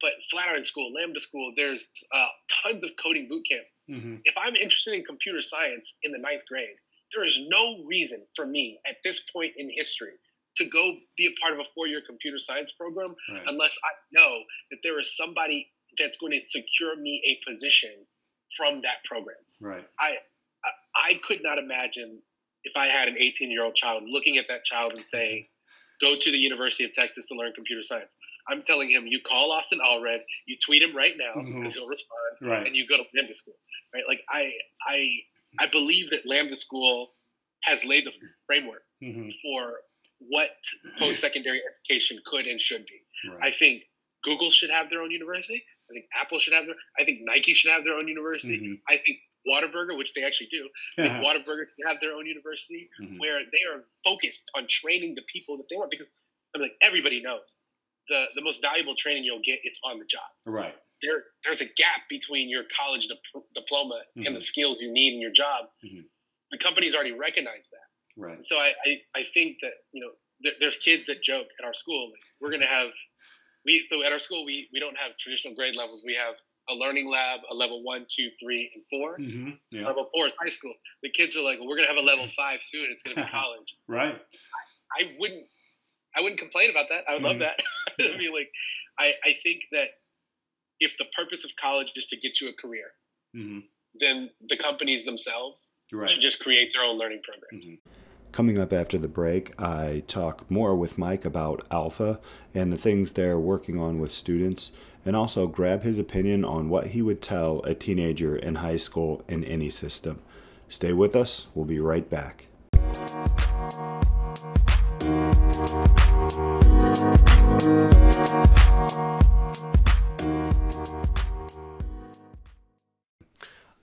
but 0.00 0.12
Flatiron 0.30 0.64
School, 0.64 0.92
Lambda 0.92 1.20
School, 1.20 1.52
there's 1.56 1.86
uh, 2.14 2.26
tons 2.62 2.84
of 2.84 2.90
coding 3.02 3.28
boot 3.28 3.46
camps. 3.50 3.74
Mm-hmm. 3.90 4.16
If 4.24 4.34
I'm 4.36 4.54
interested 4.54 4.94
in 4.94 5.04
computer 5.04 5.40
science 5.40 5.94
in 6.02 6.12
the 6.12 6.18
ninth 6.18 6.42
grade, 6.48 6.76
there 7.14 7.24
is 7.24 7.40
no 7.48 7.82
reason 7.86 8.22
for 8.34 8.46
me 8.46 8.78
at 8.86 8.96
this 9.04 9.22
point 9.32 9.52
in 9.56 9.70
history 9.74 10.12
to 10.56 10.64
go 10.64 10.94
be 11.16 11.26
a 11.26 11.40
part 11.40 11.52
of 11.52 11.60
a 11.60 11.68
four-year 11.74 12.02
computer 12.06 12.38
science 12.38 12.72
program 12.72 13.14
right. 13.32 13.42
unless 13.46 13.76
I 13.84 13.92
know 14.12 14.42
that 14.70 14.78
there 14.82 14.98
is 15.00 15.16
somebody 15.16 15.68
that's 15.98 16.16
going 16.18 16.32
to 16.32 16.40
secure 16.40 16.96
me 16.96 17.22
a 17.24 17.50
position 17.50 17.90
from 18.56 18.80
that 18.82 19.04
program. 19.08 19.36
Right. 19.60 19.86
I 19.98 20.16
I, 20.96 21.20
could 21.22 21.42
not 21.42 21.58
imagine 21.58 22.20
if 22.64 22.72
I 22.76 22.86
had 22.86 23.06
an 23.06 23.14
18-year-old 23.20 23.76
child 23.76 24.02
looking 24.06 24.38
at 24.38 24.46
that 24.48 24.64
child 24.64 24.94
and 24.96 25.04
saying, 25.06 25.46
"Go 26.00 26.16
to 26.18 26.30
the 26.30 26.38
University 26.38 26.84
of 26.84 26.92
Texas 26.92 27.28
to 27.28 27.34
learn 27.34 27.52
computer 27.54 27.82
science." 27.82 28.14
I'm 28.48 28.62
telling 28.62 28.90
him, 28.90 29.06
you 29.06 29.20
call 29.26 29.52
Austin 29.52 29.80
Allred, 29.84 30.18
you 30.46 30.56
tweet 30.64 30.82
him 30.82 30.96
right 30.96 31.14
now 31.16 31.40
because 31.40 31.54
mm-hmm. 31.54 31.66
he'll 31.66 31.88
respond, 31.88 32.50
right. 32.50 32.66
and 32.66 32.76
you 32.76 32.86
go 32.88 32.96
to 32.96 33.04
Lambda 33.16 33.34
School. 33.34 33.54
Right? 33.94 34.04
Like 34.08 34.20
I 34.28 34.50
I 34.86 35.08
I 35.58 35.66
believe 35.66 36.10
that 36.10 36.20
Lambda 36.26 36.56
School 36.56 37.10
has 37.64 37.84
laid 37.84 38.06
the 38.06 38.12
framework 38.46 38.82
mm-hmm. 39.02 39.30
for 39.42 39.74
what 40.18 40.50
post 40.98 41.20
secondary 41.20 41.60
education 41.60 42.18
could 42.26 42.46
and 42.46 42.60
should 42.60 42.84
be. 42.86 43.30
Right. 43.30 43.48
I 43.48 43.50
think 43.50 43.82
Google 44.24 44.50
should 44.50 44.70
have 44.70 44.90
their 44.90 45.02
own 45.02 45.10
university. 45.10 45.62
I 45.90 45.94
think 45.94 46.06
Apple 46.18 46.38
should 46.38 46.52
have 46.52 46.66
their. 46.66 46.74
I 46.98 47.04
think 47.04 47.20
Nike 47.22 47.54
should 47.54 47.72
have 47.72 47.84
their 47.84 47.94
own 47.94 48.08
university. 48.08 48.58
Mm-hmm. 48.58 48.74
I 48.88 48.96
think 48.96 49.18
Whataburger, 49.46 49.96
which 49.96 50.12
they 50.14 50.24
actually 50.24 50.48
do, 50.50 50.68
I 50.98 51.02
think 51.08 51.24
Whataburger 51.24 51.66
should 51.70 51.86
have 51.86 51.98
their 52.00 52.12
own 52.12 52.26
university 52.26 52.88
mm-hmm. 53.00 53.18
where 53.18 53.38
they 53.40 53.62
are 53.70 53.84
focused 54.04 54.42
on 54.56 54.66
training 54.68 55.14
the 55.14 55.22
people 55.32 55.56
that 55.58 55.64
they 55.70 55.76
want. 55.76 55.90
Because 55.90 56.08
I 56.54 56.58
mean, 56.58 56.68
like 56.68 56.76
everybody 56.82 57.22
knows, 57.22 57.54
the 58.08 58.26
the 58.34 58.42
most 58.42 58.60
valuable 58.60 58.96
training 58.96 59.24
you'll 59.24 59.44
get 59.44 59.58
is 59.64 59.78
on 59.84 59.98
the 59.98 60.06
job. 60.06 60.26
Right. 60.44 60.74
There, 61.02 61.24
there's 61.44 61.60
a 61.60 61.66
gap 61.76 62.08
between 62.08 62.48
your 62.48 62.64
college 62.74 63.06
dip- 63.06 63.44
diploma 63.54 64.00
mm-hmm. 64.16 64.26
and 64.26 64.34
the 64.34 64.40
skills 64.40 64.78
you 64.80 64.90
need 64.90 65.12
in 65.14 65.20
your 65.20 65.32
job. 65.32 65.66
Mm-hmm. 65.84 66.00
The 66.52 66.58
companies 66.58 66.94
already 66.94 67.12
recognize 67.12 67.68
that. 67.70 67.85
Right. 68.16 68.44
So 68.44 68.56
I, 68.56 68.72
I, 68.86 69.20
I 69.20 69.22
think 69.34 69.58
that 69.62 69.72
you 69.92 70.00
know 70.00 70.10
there, 70.40 70.52
there's 70.60 70.78
kids 70.78 71.04
that 71.06 71.22
joke 71.22 71.46
at 71.58 71.64
our 71.64 71.74
school 71.74 72.10
like, 72.10 72.20
we're 72.40 72.50
gonna 72.50 72.66
have 72.66 72.88
we 73.64 73.84
so 73.88 74.02
at 74.04 74.12
our 74.12 74.18
school 74.18 74.44
we 74.44 74.68
we 74.72 74.80
don't 74.80 74.96
have 74.96 75.16
traditional 75.18 75.54
grade 75.54 75.76
levels. 75.76 76.02
We 76.04 76.14
have 76.14 76.34
a 76.68 76.74
learning 76.74 77.08
lab, 77.08 77.40
a 77.50 77.54
level 77.54 77.82
one, 77.84 78.06
two, 78.10 78.28
three, 78.40 78.70
and 78.74 78.82
4 78.90 79.18
mm-hmm. 79.18 79.50
yeah. 79.70 79.86
Level 79.86 80.08
four 80.12 80.26
is 80.26 80.32
high 80.40 80.48
school. 80.48 80.74
The 81.02 81.10
kids 81.10 81.36
are 81.36 81.42
like, 81.42 81.58
well, 81.58 81.68
we're 81.68 81.76
gonna 81.76 81.88
have 81.88 81.96
a 81.96 82.00
level 82.00 82.26
five 82.36 82.60
soon. 82.62 82.86
It's 82.90 83.02
gonna 83.02 83.24
be 83.24 83.30
college. 83.30 83.76
right. 83.88 84.14
I, 84.14 85.02
I, 85.02 85.12
wouldn't 85.18 85.46
I 86.16 86.20
wouldn't 86.20 86.40
complain 86.40 86.70
about 86.70 86.86
that. 86.90 87.04
I 87.08 87.12
would 87.12 87.22
mm-hmm. 87.22 87.26
love 87.26 87.38
that. 87.40 87.60
I 88.00 88.16
mean, 88.16 88.32
like 88.32 88.50
I 88.98 89.12
I 89.24 89.36
think 89.42 89.62
that 89.72 89.88
if 90.80 90.96
the 90.98 91.06
purpose 91.16 91.44
of 91.44 91.50
college 91.60 91.92
is 91.96 92.06
to 92.06 92.16
get 92.16 92.40
you 92.40 92.48
a 92.48 92.52
career, 92.52 92.86
mm-hmm. 93.36 93.60
then 93.98 94.30
the 94.48 94.56
companies 94.56 95.04
themselves 95.04 95.72
right. 95.92 96.10
should 96.10 96.20
just 96.20 96.40
create 96.40 96.72
their 96.74 96.82
own 96.82 96.98
learning 96.98 97.20
programs. 97.24 97.78
Coming 98.36 98.58
up 98.58 98.70
after 98.70 98.98
the 98.98 99.08
break, 99.08 99.58
I 99.58 100.02
talk 100.08 100.44
more 100.50 100.76
with 100.76 100.98
Mike 100.98 101.24
about 101.24 101.64
Alpha 101.70 102.20
and 102.52 102.70
the 102.70 102.76
things 102.76 103.12
they're 103.12 103.38
working 103.38 103.80
on 103.80 103.98
with 103.98 104.12
students, 104.12 104.72
and 105.06 105.16
also 105.16 105.46
grab 105.46 105.84
his 105.84 105.98
opinion 105.98 106.44
on 106.44 106.68
what 106.68 106.88
he 106.88 107.00
would 107.00 107.22
tell 107.22 107.62
a 107.62 107.74
teenager 107.74 108.36
in 108.36 108.56
high 108.56 108.76
school 108.76 109.24
in 109.26 109.42
any 109.44 109.70
system. 109.70 110.18
Stay 110.68 110.92
with 110.92 111.16
us, 111.16 111.46
we'll 111.54 111.64
be 111.64 111.80
right 111.80 112.10
back. 112.10 112.44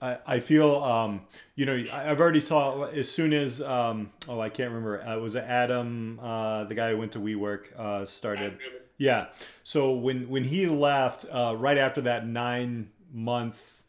I, 0.04 0.18
I 0.26 0.40
feel 0.40 0.76
um, 0.84 1.22
you 1.56 1.64
know 1.64 1.82
I've 1.92 2.20
already 2.20 2.40
saw 2.40 2.84
as 2.84 3.10
soon 3.10 3.32
as 3.32 3.62
um, 3.62 4.10
oh 4.28 4.38
I 4.38 4.50
can't 4.50 4.70
remember 4.70 5.02
uh, 5.02 5.18
was 5.18 5.34
it 5.34 5.44
Adam 5.44 6.20
uh, 6.22 6.64
the 6.64 6.74
guy 6.74 6.90
who 6.90 6.98
went 6.98 7.12
to 7.12 7.18
WeWork 7.18 7.78
uh, 7.78 8.04
started? 8.04 8.58
Yeah. 8.98 9.28
So 9.62 9.94
when 9.94 10.28
when 10.28 10.44
he 10.44 10.66
left 10.66 11.24
uh, 11.30 11.56
right 11.58 11.78
after 11.78 12.02
that 12.02 12.26
nine 12.26 12.90
month 13.12 13.82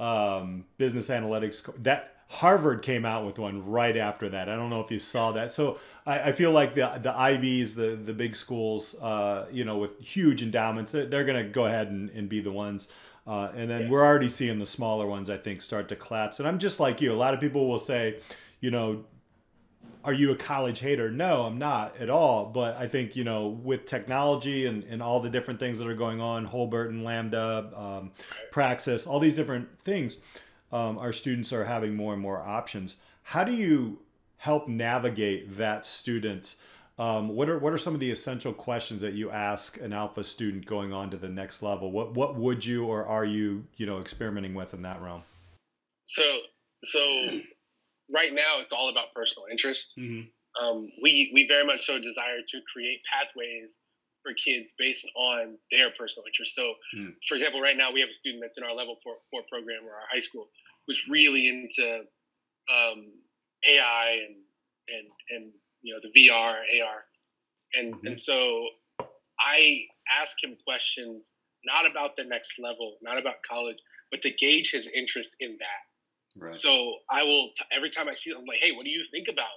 um, 0.00 0.64
business 0.78 1.08
analytics 1.08 1.62
that 1.84 2.16
Harvard 2.28 2.82
came 2.82 3.04
out 3.04 3.26
with 3.26 3.38
one 3.38 3.66
right 3.66 3.96
after 3.96 4.28
that. 4.30 4.48
I 4.48 4.56
don't 4.56 4.70
know 4.70 4.80
if 4.80 4.90
you 4.90 4.98
saw 4.98 5.32
that. 5.32 5.50
So 5.50 5.78
I, 6.06 6.30
I 6.30 6.32
feel 6.32 6.50
like 6.50 6.74
the 6.74 6.98
the 7.00 7.16
Ivies 7.16 7.76
the 7.76 7.94
the 7.94 8.14
big 8.14 8.34
schools 8.34 8.96
uh, 9.00 9.46
you 9.52 9.64
know 9.64 9.78
with 9.78 10.00
huge 10.00 10.42
endowments 10.42 10.90
they're, 10.90 11.06
they're 11.06 11.24
gonna 11.24 11.44
go 11.44 11.66
ahead 11.66 11.88
and, 11.88 12.10
and 12.10 12.28
be 12.28 12.40
the 12.40 12.50
ones 12.50 12.88
uh, 13.26 13.50
and 13.54 13.70
then 13.70 13.88
we're 13.88 14.04
already 14.04 14.28
seeing 14.28 14.58
the 14.58 14.66
smaller 14.66 15.06
ones, 15.06 15.30
I 15.30 15.36
think, 15.36 15.62
start 15.62 15.88
to 15.90 15.96
collapse. 15.96 16.40
And 16.40 16.48
I'm 16.48 16.58
just 16.58 16.80
like 16.80 17.00
you. 17.00 17.12
A 17.12 17.14
lot 17.14 17.34
of 17.34 17.40
people 17.40 17.68
will 17.68 17.78
say, 17.78 18.18
you 18.60 18.70
know, 18.70 19.04
are 20.04 20.12
you 20.12 20.32
a 20.32 20.36
college 20.36 20.80
hater? 20.80 21.10
No, 21.10 21.44
I'm 21.44 21.58
not 21.58 21.96
at 21.98 22.10
all. 22.10 22.46
But 22.46 22.76
I 22.76 22.88
think, 22.88 23.14
you 23.14 23.22
know, 23.22 23.46
with 23.46 23.86
technology 23.86 24.66
and, 24.66 24.82
and 24.84 25.00
all 25.00 25.20
the 25.20 25.30
different 25.30 25.60
things 25.60 25.78
that 25.78 25.86
are 25.86 25.94
going 25.94 26.20
on, 26.20 26.46
Hobart 26.46 26.90
and 26.90 27.04
Lambda, 27.04 27.70
um, 27.76 28.10
Praxis, 28.50 29.06
all 29.06 29.20
these 29.20 29.36
different 29.36 29.68
things, 29.82 30.16
um, 30.72 30.98
our 30.98 31.12
students 31.12 31.52
are 31.52 31.64
having 31.64 31.94
more 31.94 32.12
and 32.12 32.22
more 32.22 32.40
options. 32.40 32.96
How 33.22 33.44
do 33.44 33.52
you 33.52 34.00
help 34.38 34.66
navigate 34.66 35.56
that 35.56 35.86
student? 35.86 36.56
Um, 36.98 37.30
what 37.30 37.48
are 37.48 37.58
what 37.58 37.72
are 37.72 37.78
some 37.78 37.94
of 37.94 38.00
the 38.00 38.10
essential 38.10 38.52
questions 38.52 39.00
that 39.00 39.14
you 39.14 39.30
ask 39.30 39.80
an 39.80 39.92
alpha 39.92 40.22
student 40.24 40.66
going 40.66 40.92
on 40.92 41.10
to 41.10 41.16
the 41.16 41.28
next 41.28 41.62
level? 41.62 41.90
What 41.90 42.14
what 42.14 42.36
would 42.36 42.64
you 42.64 42.84
or 42.86 43.06
are 43.06 43.24
you 43.24 43.64
you 43.76 43.86
know 43.86 43.98
experimenting 43.98 44.54
with 44.54 44.74
in 44.74 44.82
that 44.82 45.00
realm? 45.00 45.22
So 46.04 46.22
so 46.84 47.00
right 48.10 48.32
now 48.34 48.60
it's 48.60 48.72
all 48.72 48.90
about 48.90 49.14
personal 49.14 49.46
interest. 49.50 49.92
Mm-hmm. 49.98 50.28
Um, 50.64 50.90
we 51.02 51.30
we 51.32 51.48
very 51.48 51.64
much 51.64 51.86
so 51.86 51.98
desire 51.98 52.42
to 52.46 52.60
create 52.72 53.00
pathways 53.10 53.78
for 54.22 54.34
kids 54.34 54.72
based 54.78 55.08
on 55.16 55.56
their 55.72 55.90
personal 55.98 56.24
interest. 56.26 56.54
So, 56.54 56.74
Mm. 56.94 57.14
for 57.26 57.34
example, 57.34 57.60
right 57.60 57.76
now 57.76 57.90
we 57.90 58.00
have 58.00 58.10
a 58.10 58.14
student 58.14 58.40
that's 58.40 58.56
in 58.56 58.62
our 58.62 58.72
level 58.74 58.96
four, 59.02 59.16
four 59.32 59.42
program 59.50 59.84
or 59.84 59.94
our 59.94 60.06
high 60.12 60.20
school 60.20 60.48
who's 60.86 61.08
really 61.08 61.48
into 61.48 62.04
um, 62.72 63.10
AI 63.66 64.18
and 64.26 64.36
and 64.88 65.08
and 65.30 65.52
you 65.82 65.92
know 65.94 66.00
the 66.02 66.10
VR, 66.28 66.56
AR, 66.80 67.04
and 67.74 67.94
Mhm. 67.94 68.06
and 68.08 68.18
so 68.18 68.68
I 69.40 69.86
ask 70.08 70.36
him 70.42 70.56
questions 70.64 71.34
not 71.64 71.86
about 71.86 72.16
the 72.16 72.24
next 72.24 72.58
level, 72.58 72.98
not 73.02 73.18
about 73.18 73.36
college, 73.48 73.78
but 74.10 74.20
to 74.22 74.30
gauge 74.30 74.70
his 74.70 74.86
interest 74.88 75.36
in 75.40 75.56
that. 75.58 75.82
Right. 76.36 76.52
So 76.54 76.98
I 77.10 77.22
will 77.22 77.52
t- 77.52 77.64
every 77.70 77.90
time 77.90 78.08
I 78.08 78.14
see 78.14 78.30
him, 78.30 78.38
I'm 78.38 78.44
like, 78.46 78.58
hey, 78.60 78.72
what 78.72 78.84
do 78.84 78.90
you 78.90 79.04
think 79.10 79.28
about 79.28 79.50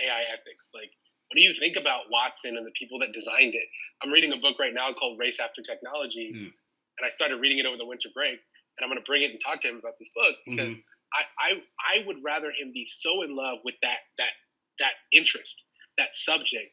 AI 0.00 0.22
ethics? 0.32 0.70
Like, 0.72 0.90
what 1.28 1.34
do 1.36 1.42
you 1.42 1.52
think 1.52 1.76
about 1.76 2.10
Watson 2.10 2.56
and 2.56 2.66
the 2.66 2.70
people 2.72 2.98
that 3.00 3.12
designed 3.12 3.54
it? 3.54 3.68
I'm 4.02 4.10
reading 4.10 4.32
a 4.32 4.36
book 4.38 4.58
right 4.58 4.72
now 4.72 4.92
called 4.92 5.18
Race 5.18 5.38
After 5.38 5.60
Technology, 5.62 6.32
Mm. 6.32 6.52
and 6.98 7.06
I 7.06 7.10
started 7.10 7.36
reading 7.36 7.58
it 7.58 7.66
over 7.66 7.76
the 7.76 7.84
winter 7.86 8.08
break. 8.14 8.40
And 8.78 8.84
I'm 8.84 8.88
going 8.88 9.02
to 9.02 9.06
bring 9.06 9.20
it 9.22 9.30
and 9.32 9.40
talk 9.40 9.60
to 9.60 9.68
him 9.68 9.76
about 9.76 9.98
this 9.98 10.08
book 10.14 10.36
because 10.46 10.76
I, 11.12 11.24
I 11.38 11.62
I 11.84 12.04
would 12.06 12.22
rather 12.22 12.50
him 12.52 12.72
be 12.72 12.86
so 12.86 13.20
in 13.22 13.34
love 13.36 13.58
with 13.64 13.74
that 13.82 13.98
that 14.16 14.32
that 14.78 14.92
interest, 15.12 15.66
that 16.00 16.16
subject, 16.16 16.72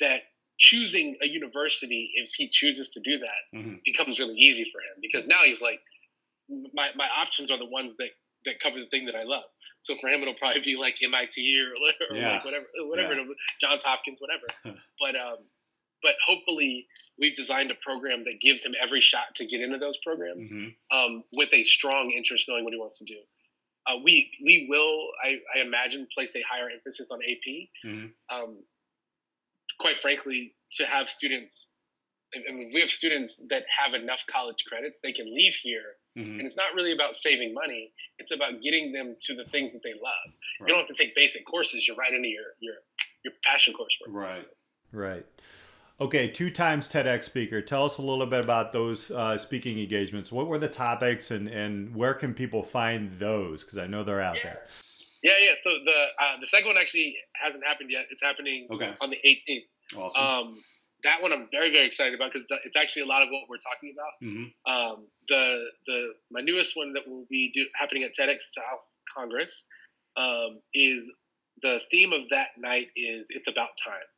that 0.00 0.20
choosing 0.58 1.16
a 1.22 1.26
university 1.26 2.10
if 2.14 2.30
he 2.36 2.48
chooses 2.48 2.90
to 2.90 3.00
do 3.00 3.18
that 3.18 3.42
Mhm. 3.58 3.80
becomes 3.84 4.18
really 4.20 4.36
easy 4.36 4.64
for 4.70 4.80
him 4.80 4.96
because 5.00 5.26
now 5.26 5.42
he's 5.44 5.60
like 5.60 5.80
my, 6.74 6.88
my 6.96 7.08
options 7.22 7.50
are 7.50 7.58
the 7.58 7.64
ones 7.78 7.94
that 7.98 8.10
that 8.44 8.58
cover 8.60 8.78
the 8.80 8.86
thing 8.86 9.04
that 9.06 9.14
I 9.14 9.22
love. 9.22 9.44
So 9.82 9.96
for 10.00 10.08
him, 10.08 10.20
it'll 10.22 10.34
probably 10.34 10.62
be 10.62 10.76
like 10.76 10.96
MIT 11.02 11.36
or, 11.60 11.72
or 12.10 12.16
Yeah. 12.16 12.32
like 12.34 12.44
whatever, 12.44 12.66
whatever, 12.90 13.14
Yeah. 13.14 13.34
Johns 13.60 13.82
Hopkins, 13.82 14.20
whatever. 14.20 14.46
but 15.00 15.14
um, 15.16 15.38
but 16.02 16.14
hopefully 16.26 16.86
we've 17.18 17.34
designed 17.36 17.70
a 17.70 17.74
program 17.76 18.24
that 18.24 18.40
gives 18.40 18.64
him 18.64 18.74
every 18.80 19.00
shot 19.02 19.34
to 19.36 19.44
get 19.46 19.60
into 19.60 19.76
those 19.78 19.98
programs 19.98 20.50
Mhm. 20.50 20.74
um, 20.90 21.24
with 21.32 21.50
a 21.52 21.62
strong 21.64 22.10
interest, 22.12 22.48
knowing 22.48 22.64
what 22.64 22.72
he 22.72 22.78
wants 22.80 22.98
to 22.98 23.04
do. 23.04 23.20
Uh, 23.86 23.96
we 24.04 24.30
we 24.44 24.66
will, 24.68 25.08
I, 25.24 25.36
I 25.56 25.62
imagine, 25.62 26.06
place 26.12 26.34
a 26.36 26.42
higher 26.48 26.68
emphasis 26.70 27.10
on 27.10 27.18
AP. 27.22 27.68
Mhm. 27.84 28.12
Um, 28.30 28.62
quite 29.78 30.00
frankly, 30.02 30.54
to 30.72 30.84
have 30.86 31.08
students, 31.08 31.66
and, 32.34 32.44
and 32.44 32.72
we 32.74 32.80
have 32.80 32.90
students 32.90 33.40
that 33.48 33.64
have 33.76 33.94
enough 33.94 34.22
college 34.30 34.64
credits, 34.68 35.00
they 35.02 35.12
can 35.12 35.34
leave 35.34 35.54
here 35.62 35.96
Mhm. 36.16 36.38
and 36.38 36.42
it's 36.42 36.56
not 36.56 36.74
really 36.74 36.92
about 36.92 37.14
saving 37.16 37.54
money. 37.54 37.92
It's 38.18 38.32
about 38.32 38.60
getting 38.62 38.92
them 38.92 39.16
to 39.22 39.34
the 39.34 39.44
things 39.46 39.72
that 39.72 39.82
they 39.82 39.94
love. 39.94 40.34
You 40.60 40.66
don't 40.66 40.78
have 40.78 40.88
to 40.88 40.94
take 40.94 41.14
basic 41.14 41.46
courses. 41.46 41.86
You're 41.86 41.96
right 41.96 42.12
into 42.12 42.28
your 42.28 42.54
your 42.60 42.74
your 43.24 43.34
passion 43.44 43.72
coursework. 43.74 44.08
Right. 44.08 44.48
Right. 44.92 45.24
Okay, 46.00 46.28
two 46.28 46.50
times 46.50 46.88
TEDx 46.88 47.24
speaker. 47.24 47.60
Tell 47.60 47.84
us 47.84 47.98
a 47.98 48.02
little 48.02 48.24
bit 48.24 48.42
about 48.42 48.72
those 48.72 49.10
uh, 49.10 49.36
speaking 49.36 49.78
engagements. 49.78 50.32
What 50.32 50.46
were 50.46 50.58
the 50.58 50.68
topics, 50.68 51.30
and 51.30 51.46
and 51.46 51.94
where 51.94 52.14
can 52.14 52.32
people 52.32 52.62
find 52.62 53.18
those? 53.18 53.64
Because 53.64 53.76
I 53.76 53.86
know 53.86 54.02
they're 54.02 54.22
out 54.22 54.38
there. 54.42 54.62
Yeah, 55.22 55.34
yeah. 55.38 55.52
So 55.62 55.68
the 55.84 56.06
uh, 56.18 56.40
the 56.40 56.46
second 56.46 56.68
one 56.68 56.78
actually 56.78 57.14
hasn't 57.34 57.64
happened 57.66 57.90
yet. 57.90 58.06
It's 58.10 58.22
happening 58.22 58.66
Okay. 58.70 58.94
on 59.02 59.10
the 59.10 59.18
18th. 59.26 59.98
Awesome. 59.98 60.22
Um, 60.22 60.62
that 61.02 61.20
one 61.20 61.32
I'm 61.34 61.48
very 61.52 61.70
very 61.70 61.84
excited 61.86 62.14
about 62.14 62.32
because 62.32 62.48
it's 62.64 62.76
actually 62.76 63.02
a 63.02 63.06
lot 63.06 63.22
of 63.22 63.28
what 63.30 63.42
we're 63.50 63.58
talking 63.58 63.92
about. 63.94 64.12
hmm 64.22 64.44
Um, 64.72 65.06
the 65.28 65.64
the 65.86 66.12
my 66.30 66.40
newest 66.40 66.78
one 66.78 66.94
that 66.94 67.06
will 67.06 67.26
be 67.28 67.50
do, 67.52 67.66
happening 67.74 68.04
at 68.04 68.14
TEDx 68.18 68.38
South 68.54 68.84
Congress 69.14 69.66
um, 70.16 70.60
is 70.72 71.12
the 71.60 71.78
theme 71.90 72.14
of 72.14 72.22
that 72.30 72.48
night 72.56 72.86
is 72.96 73.26
it's 73.28 73.48
about 73.48 73.68
time, 73.84 74.08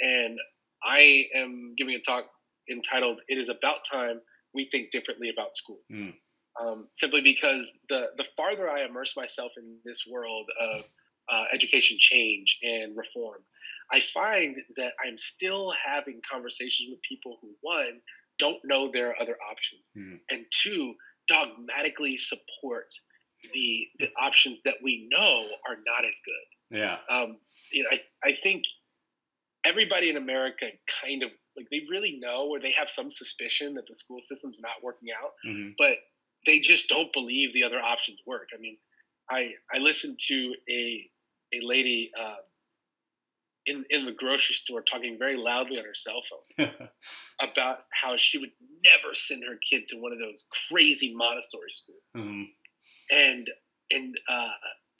and 0.00 0.36
I 0.84 1.26
am 1.34 1.74
giving 1.76 1.94
a 1.94 2.00
talk 2.00 2.26
entitled 2.70 3.20
"It 3.28 3.38
is 3.38 3.48
about 3.48 3.84
time 3.90 4.20
we 4.54 4.68
think 4.70 4.90
differently 4.90 5.28
about 5.30 5.56
school." 5.56 5.80
Mm. 5.92 6.14
Um, 6.60 6.88
simply 6.94 7.20
because 7.20 7.70
the 7.88 8.08
the 8.16 8.24
farther 8.36 8.68
I 8.68 8.84
immerse 8.84 9.16
myself 9.16 9.52
in 9.56 9.78
this 9.84 10.04
world 10.10 10.48
of 10.60 10.84
uh, 11.30 11.44
education 11.52 11.98
change 12.00 12.58
and 12.62 12.96
reform, 12.96 13.42
I 13.92 14.00
find 14.00 14.56
that 14.76 14.92
I'm 15.04 15.18
still 15.18 15.72
having 15.86 16.20
conversations 16.30 16.88
with 16.90 17.00
people 17.08 17.38
who 17.42 17.54
one 17.60 18.00
don't 18.38 18.58
know 18.64 18.90
there 18.92 19.10
are 19.10 19.20
other 19.20 19.36
options, 19.50 19.90
Mhm. 19.96 20.20
and 20.30 20.46
two 20.50 20.94
dogmatically 21.28 22.16
support 22.16 22.88
the 23.52 23.86
the 23.98 24.08
options 24.18 24.62
that 24.62 24.76
we 24.82 25.06
know 25.10 25.48
are 25.68 25.76
not 25.86 26.04
as 26.04 26.18
good. 26.24 26.78
Yeah. 26.78 26.98
Um, 27.08 27.38
you 27.70 27.82
know, 27.84 27.90
I 27.92 28.02
I 28.24 28.34
think 28.42 28.64
everybody 29.68 30.08
in 30.10 30.16
America 30.16 30.66
kind 31.02 31.22
of 31.22 31.30
like 31.56 31.66
they 31.70 31.82
really 31.90 32.18
know 32.20 32.48
or 32.48 32.60
they 32.60 32.72
have 32.76 32.88
some 32.88 33.10
suspicion 33.10 33.74
that 33.74 33.84
the 33.88 33.94
school 33.94 34.20
system's 34.20 34.60
not 34.60 34.82
working 34.82 35.08
out 35.10 35.32
hmm 35.44 35.70
but 35.76 35.96
they 36.46 36.60
just 36.60 36.88
don't 36.88 37.12
believe 37.12 37.52
the 37.52 37.64
other 37.64 37.80
options 37.80 38.22
work. 38.26 38.48
I 38.56 38.60
mean, 38.60 38.78
I 39.30 39.50
I 39.72 39.78
listened 39.78 40.18
to 40.28 40.54
a 40.70 41.10
a 41.52 41.60
lady 41.62 42.10
uh, 42.18 42.36
in 43.66 43.84
in 43.90 44.06
the 44.06 44.12
grocery 44.12 44.54
store 44.54 44.82
talking 44.82 45.18
very 45.18 45.36
loudly 45.36 45.78
on 45.78 45.84
her 45.84 45.94
cell 45.94 46.22
phone 46.28 46.88
about 47.40 47.80
how 47.90 48.16
she 48.16 48.38
would 48.38 48.52
never 48.84 49.14
send 49.14 49.42
her 49.44 49.58
kid 49.68 49.82
to 49.88 49.96
one 49.96 50.12
of 50.12 50.18
those 50.18 50.46
crazy 50.70 51.14
Montessori 51.14 51.70
schools, 51.70 52.02
hmm 52.14 52.44
and 53.10 53.50
and 53.90 54.14
uh, 54.28 54.50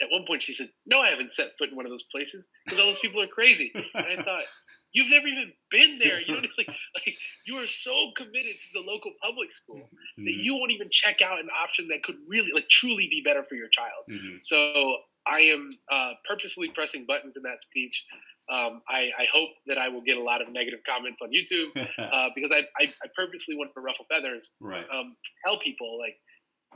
at 0.01 0.09
one 0.11 0.25
point 0.27 0.43
she 0.43 0.53
said, 0.53 0.71
"No, 0.87 1.01
I 1.01 1.09
haven't 1.09 1.31
set 1.31 1.53
foot 1.59 1.71
in 1.71 1.77
one 1.77 1.87
of 1.87 1.91
those 1.91 2.05
places 2.11 2.49
because 2.65 2.79
all 2.79 2.87
those 2.87 3.01
people 3.01 3.23
are 3.23 3.27
crazy." 3.27 3.73
And 3.75 4.07
I 4.21 4.23
thought, 4.23 4.45
"You've 4.93 5.11
never 5.11 5.27
even 5.27 5.53
been 5.71 5.99
there. 5.99 6.21
You 6.21 6.35
don't 6.35 6.49
like, 6.59 6.69
like 6.69 7.17
you 7.47 7.57
are 7.57 7.67
so 7.67 8.13
committed 8.17 8.57
to 8.61 8.69
the 8.75 8.81
local 8.81 9.13
public 9.23 9.51
school." 9.51 9.89
that 10.25 10.35
you 10.35 10.55
won't 10.55 10.73
even 10.73 10.89
check 10.91 11.23
out 11.23 11.39
an 11.39 11.49
option 11.63 11.89
that 11.89 12.03
could 12.03 12.17
really 12.27 12.51
like 12.53 12.69
truly 12.69 13.09
be 13.09 13.23
better 13.25 13.45
for 13.49 13.55
your 13.55 13.69
child 13.69 14.05
hmm 14.09 14.37
so 14.41 14.97
i 15.27 15.41
am 15.41 15.71
uh, 15.91 16.13
purposefully 16.29 16.71
pressing 16.75 17.05
buttons 17.07 17.37
in 17.37 17.43
that 17.43 17.61
speech 17.61 18.05
um, 18.51 18.81
I, 18.89 19.11
I 19.19 19.27
hope 19.33 19.51
that 19.67 19.79
i 19.79 19.89
will 19.89 20.03
get 20.03 20.17
a 20.17 20.23
lot 20.23 20.41
of 20.41 20.49
negative 20.53 20.81
comments 20.87 21.21
on 21.23 21.31
youtube 21.31 21.71
uh, 21.99 22.29
because 22.35 22.51
I, 22.53 22.61
I, 22.81 22.93
I 23.03 23.09
purposely 23.17 23.57
want 23.57 23.71
to 23.75 23.81
ruffle 23.81 24.07
feathers 24.11 24.49
right. 24.61 24.85
um, 24.93 25.17
tell 25.45 25.59
people 25.59 25.99
like 25.99 26.17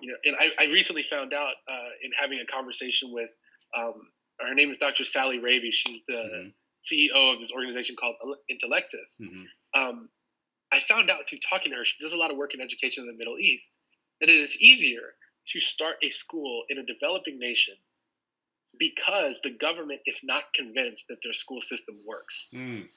you 0.03 0.09
know 0.11 0.17
and 0.25 0.37
i, 0.39 0.65
I 0.65 0.67
recently 0.67 1.05
found 1.09 1.33
out 1.33 1.55
uh, 1.69 1.91
in 2.05 2.11
having 2.21 2.39
a 2.41 2.47
conversation 2.47 3.13
with 3.13 3.31
um, 3.77 3.95
her 4.41 4.55
name 4.55 4.71
is 4.71 4.79
dr 4.79 5.03
sally 5.05 5.39
raby 5.39 5.71
she's 5.71 6.03
the 6.09 6.15
Mhm. 6.15 6.53
ceo 6.91 7.33
of 7.33 7.39
this 7.41 7.53
organization 7.53 7.95
called 7.99 8.17
intellectus 8.51 9.21
Mhm. 9.21 9.45
um, 9.75 10.09
I 10.75 10.81
found 10.81 11.11
out 11.11 11.29
through 11.29 11.41
talking 11.41 11.71
to 11.73 11.77
her, 11.79 11.85
she 11.85 12.03
does 12.03 12.15
a 12.15 12.17
lot 12.17 12.31
of 12.31 12.39
work 12.39 12.55
in 12.55 12.61
education 12.63 13.03
in 13.05 13.09
the 13.09 13.19
Middle 13.23 13.39
East, 13.39 13.77
that 14.21 14.31
it 14.31 14.37
is 14.37 14.57
easier 14.57 15.15
to 15.49 15.61
start 15.61 15.97
a 16.03 16.09
school 16.09 16.65
in 16.71 16.79
a 16.79 16.83
developing 16.87 17.39
nation 17.39 17.75
because 18.79 19.41
the 19.43 19.51
government 19.51 20.01
is 20.07 20.21
not 20.25 20.45
convinced 20.55 21.05
that 21.09 21.19
their 21.23 21.35
school 21.35 21.61
system 21.61 21.97
works. 22.07 22.49
Mm. 22.55 22.89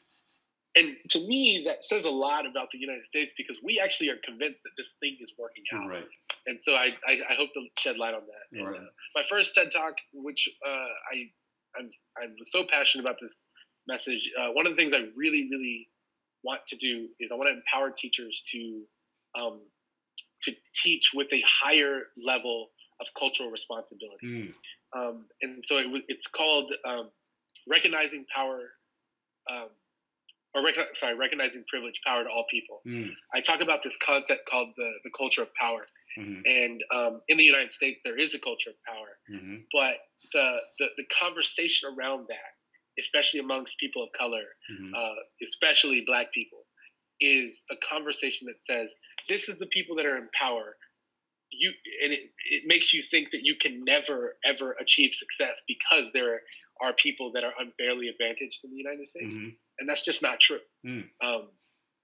And 0.76 0.96
to 1.10 1.20
me, 1.26 1.64
that 1.68 1.86
says 1.86 2.04
a 2.06 2.10
lot 2.10 2.46
about 2.46 2.68
the 2.72 2.78
United 2.78 3.06
States 3.08 3.32
because 3.38 3.58
we 3.64 3.80
actually 3.80 4.10
are 4.10 4.18
convinced 4.26 4.64
that 4.64 4.72
this 4.78 4.96
thing 5.00 5.18
is 5.22 5.34
working 5.40 5.64
out. 5.74 5.88
Right. 5.88 6.08
And 6.48 6.62
so 6.62 6.76
I, 6.76 6.90
I, 7.08 7.14
I 7.32 7.36
hope 7.38 7.54
to 7.54 7.66
shed 7.80 7.98
light 7.98 8.14
on 8.14 8.22
that. 8.22 8.58
And, 8.60 8.68
Right. 8.68 8.80
uh, 8.82 8.84
my 9.16 9.24
first 9.30 9.56
TED 9.56 9.72
Talk, 9.72 9.96
which 10.14 10.50
uh, 10.66 10.70
I 10.70 11.32
I'm 11.78 11.90
I'm 12.22 12.36
so 12.44 12.66
passionate 12.70 13.04
about 13.04 13.18
this 13.22 13.46
message. 13.88 14.32
Uh, 14.40 14.52
one 14.52 14.66
of 14.68 14.74
the 14.74 14.76
things 14.76 14.94
I 14.94 15.06
really 15.16 15.48
really 15.50 15.88
want 16.44 16.62
to 16.68 16.76
do 16.76 17.08
is 17.20 17.32
I 17.32 17.36
want 17.36 17.50
to 17.50 17.54
empower 17.56 17.92
teachers 17.92 18.44
to 18.52 18.84
um, 19.40 19.62
to 20.44 20.52
teach 20.84 21.12
with 21.14 21.28
a 21.34 21.42
higher 21.48 22.04
level 22.24 22.70
of 23.02 23.08
cultural 23.18 23.50
responsibility. 23.50 24.26
Mm. 24.26 24.54
Um, 24.98 25.26
and 25.42 25.64
so 25.66 25.78
it, 25.78 26.04
it's 26.08 26.28
called 26.28 26.72
um, 26.88 27.10
recognizing 27.70 28.26
power. 28.34 28.60
Or 30.56 30.64
rec- 30.64 30.96
sorry, 30.96 31.16
recognizing 31.16 31.66
privilege, 31.68 32.00
power 32.06 32.24
to 32.24 32.30
all 32.30 32.46
people. 32.50 32.82
Mm. 32.88 33.10
I 33.34 33.42
talk 33.42 33.60
about 33.62 33.82
this 33.84 33.98
concept 33.98 34.48
called 34.50 34.70
the, 34.78 34.90
the 35.04 35.12
culture 35.18 35.42
of 35.44 35.54
power. 35.56 35.86
Mhm. 36.18 36.42
And 36.46 36.82
um, 36.96 37.22
in 37.28 37.36
the 37.36 37.44
United 37.44 37.74
States, 37.74 38.00
there 38.06 38.18
is 38.18 38.34
a 38.34 38.40
culture 38.40 38.70
of 38.70 38.78
power, 38.88 39.18
Mhm. 39.30 39.66
but 39.74 39.96
the, 40.32 40.58
the, 40.80 40.88
the 40.96 41.04
conversation 41.20 41.90
around 41.94 42.28
that, 42.30 42.54
especially 42.98 43.42
amongst 43.42 43.78
people 43.80 44.02
of 44.02 44.10
color, 44.14 44.46
Mhm. 44.72 44.92
uh, 44.96 45.16
especially 45.44 46.02
Black 46.08 46.32
people, 46.34 46.66
is 47.20 47.66
a 47.70 47.76
conversation 47.78 48.48
that 48.48 48.64
says 48.64 48.96
this 49.28 49.50
is 49.50 49.60
the 49.60 49.68
people 49.68 49.96
that 49.98 50.06
are 50.06 50.18
in 50.18 50.30
power. 50.40 50.78
You 51.52 51.72
and 52.04 52.14
it, 52.14 52.32
it 52.50 52.64
makes 52.66 52.94
you 52.94 53.04
think 53.04 53.32
that 53.32 53.42
you 53.44 53.56
can 53.56 53.84
never 53.84 54.38
ever 54.46 54.76
achieve 54.80 55.14
success 55.14 55.64
because 55.68 56.12
there 56.14 56.34
are 56.34 56.42
people 56.98 57.32
that 57.34 57.44
are 57.44 57.54
unfairly 57.60 58.08
advantaged 58.10 58.64
in 58.64 58.72
the 58.72 58.78
United 58.78 59.08
States, 59.08 59.36
Mhm. 59.36 59.56
and 59.80 59.90
that's 59.90 60.04
just 60.04 60.22
not 60.22 60.40
true. 60.40 60.62
Mm. 60.86 61.10
Um, 61.22 61.52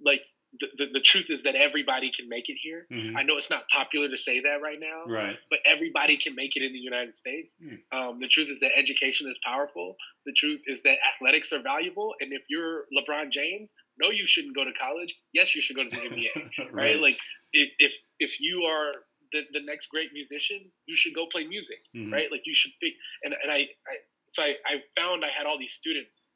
like 0.04 0.22
the, 0.60 0.68
the, 0.78 0.86
the 0.88 1.00
truth 1.00 1.30
is 1.30 1.44
that 1.44 1.56
everybody 1.56 2.12
can 2.12 2.28
make 2.28 2.50
it 2.50 2.58
here. 2.62 2.86
Mhm. 2.92 3.16
I 3.16 3.24
know 3.24 3.38
it's 3.38 3.50
not 3.50 3.70
popular 3.70 4.10
to 4.10 4.18
say 4.18 4.42
that 4.42 4.60
right 4.62 4.80
now, 4.80 5.06
Right. 5.06 5.38
but 5.50 5.60
everybody 5.64 6.18
can 6.18 6.36
make 6.36 6.58
it 6.58 6.62
in 6.64 6.74
the 6.74 6.80
United 6.80 7.16
States. 7.16 7.56
Hmm. 7.58 7.76
Um, 7.98 8.20
the 8.20 8.28
truth 8.28 8.50
is 8.50 8.60
that 8.60 8.72
education 8.78 9.30
is 9.30 9.40
powerful. 9.46 9.96
The 10.26 10.34
truth 10.34 10.62
is 10.68 10.84
that 10.84 10.98
athletics 11.14 11.54
are 11.54 11.62
valuable. 11.62 12.16
And 12.20 12.34
if 12.34 12.44
you're 12.50 12.86
LeBron 12.98 13.30
James, 13.32 13.74
no, 13.98 14.10
you 14.10 14.28
shouldn't 14.28 14.54
go 14.56 14.66
to 14.66 14.74
college. 14.74 15.16
Yes, 15.32 15.56
you 15.56 15.62
should 15.62 15.78
go 15.78 15.84
to 15.86 15.90
the 15.90 16.02
NBA, 16.02 16.32
right? 16.74 17.00
Like 17.00 17.18
if, 17.54 17.70
if 17.80 17.94
if 18.20 18.40
you 18.42 18.64
are 18.64 18.92
the, 19.32 19.44
the 19.54 19.62
next 19.62 19.88
great 19.88 20.12
musician, 20.12 20.70
you 20.86 20.96
should 20.98 21.14
go 21.16 21.28
play 21.28 21.46
music, 21.46 21.80
Mhm. 21.96 22.12
right? 22.12 22.30
Like 22.30 22.42
you 22.46 22.54
should 22.54 22.74
think. 22.82 22.96
And 23.24 23.34
and 23.42 23.50
I, 23.50 23.70
I 23.88 23.96
so 24.32 24.44
I, 24.44 24.56
I 24.66 24.74
found 24.98 25.24
I 25.26 25.30
had 25.30 25.46
all 25.46 25.60
these 25.60 25.74
students 25.74 26.30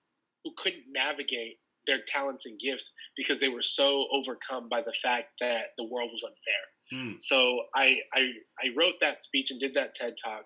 who 0.44 0.52
couldn't 0.58 0.84
navigate 0.92 1.56
their 1.88 2.00
talents 2.08 2.46
and 2.46 2.60
gifts 2.60 2.92
because 3.16 3.40
they 3.40 3.48
were 3.48 3.64
so 3.64 4.08
overcome 4.12 4.68
by 4.70 4.82
the 4.82 4.94
fact 5.04 5.28
that 5.40 5.66
the 5.78 5.84
world 5.86 6.10
was 6.12 6.24
unfair. 6.24 6.64
Mm. 6.94 7.16
So 7.22 7.38
I, 7.76 7.98
I 8.14 8.22
I 8.64 8.66
wrote 8.78 8.96
that 9.02 9.24
speech 9.24 9.52
and 9.52 9.60
did 9.60 9.74
that 9.76 9.96
TED 9.96 10.16
talk 10.24 10.46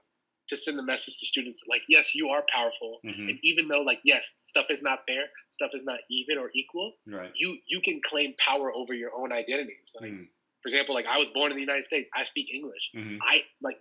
to 0.50 0.58
send 0.58 0.78
the 0.80 0.84
message 0.84 1.16
to 1.20 1.26
students 1.28 1.62
like 1.70 1.82
yes 1.88 2.16
you 2.16 2.30
are 2.30 2.44
powerful 2.52 3.00
Mhm. 3.06 3.30
and 3.30 3.40
even 3.44 3.68
though 3.68 3.82
like 3.82 4.00
yes 4.04 4.34
stuff 4.38 4.66
is 4.72 4.82
not 4.82 5.00
fair 5.08 5.26
stuff 5.52 5.72
is 5.76 5.84
not 5.86 6.00
even 6.10 6.40
or 6.40 6.50
equal 6.56 6.96
Right. 7.06 7.32
you 7.36 7.50
you 7.68 7.80
can 7.82 8.02
claim 8.04 8.34
power 8.44 8.74
over 8.74 8.94
your 8.96 9.12
own 9.14 9.32
identities 9.32 9.92
like 10.02 10.12
Mm. 10.12 10.26
for 10.64 10.70
example 10.70 10.96
like 10.96 11.06
I 11.06 11.18
was 11.20 11.30
born 11.38 11.52
in 11.52 11.56
the 11.60 11.62
United 11.70 11.86
States 11.86 12.10
I 12.16 12.24
speak 12.24 12.48
English 12.52 12.86
Mhm. 12.96 13.18
I 13.22 13.44
like 13.62 13.78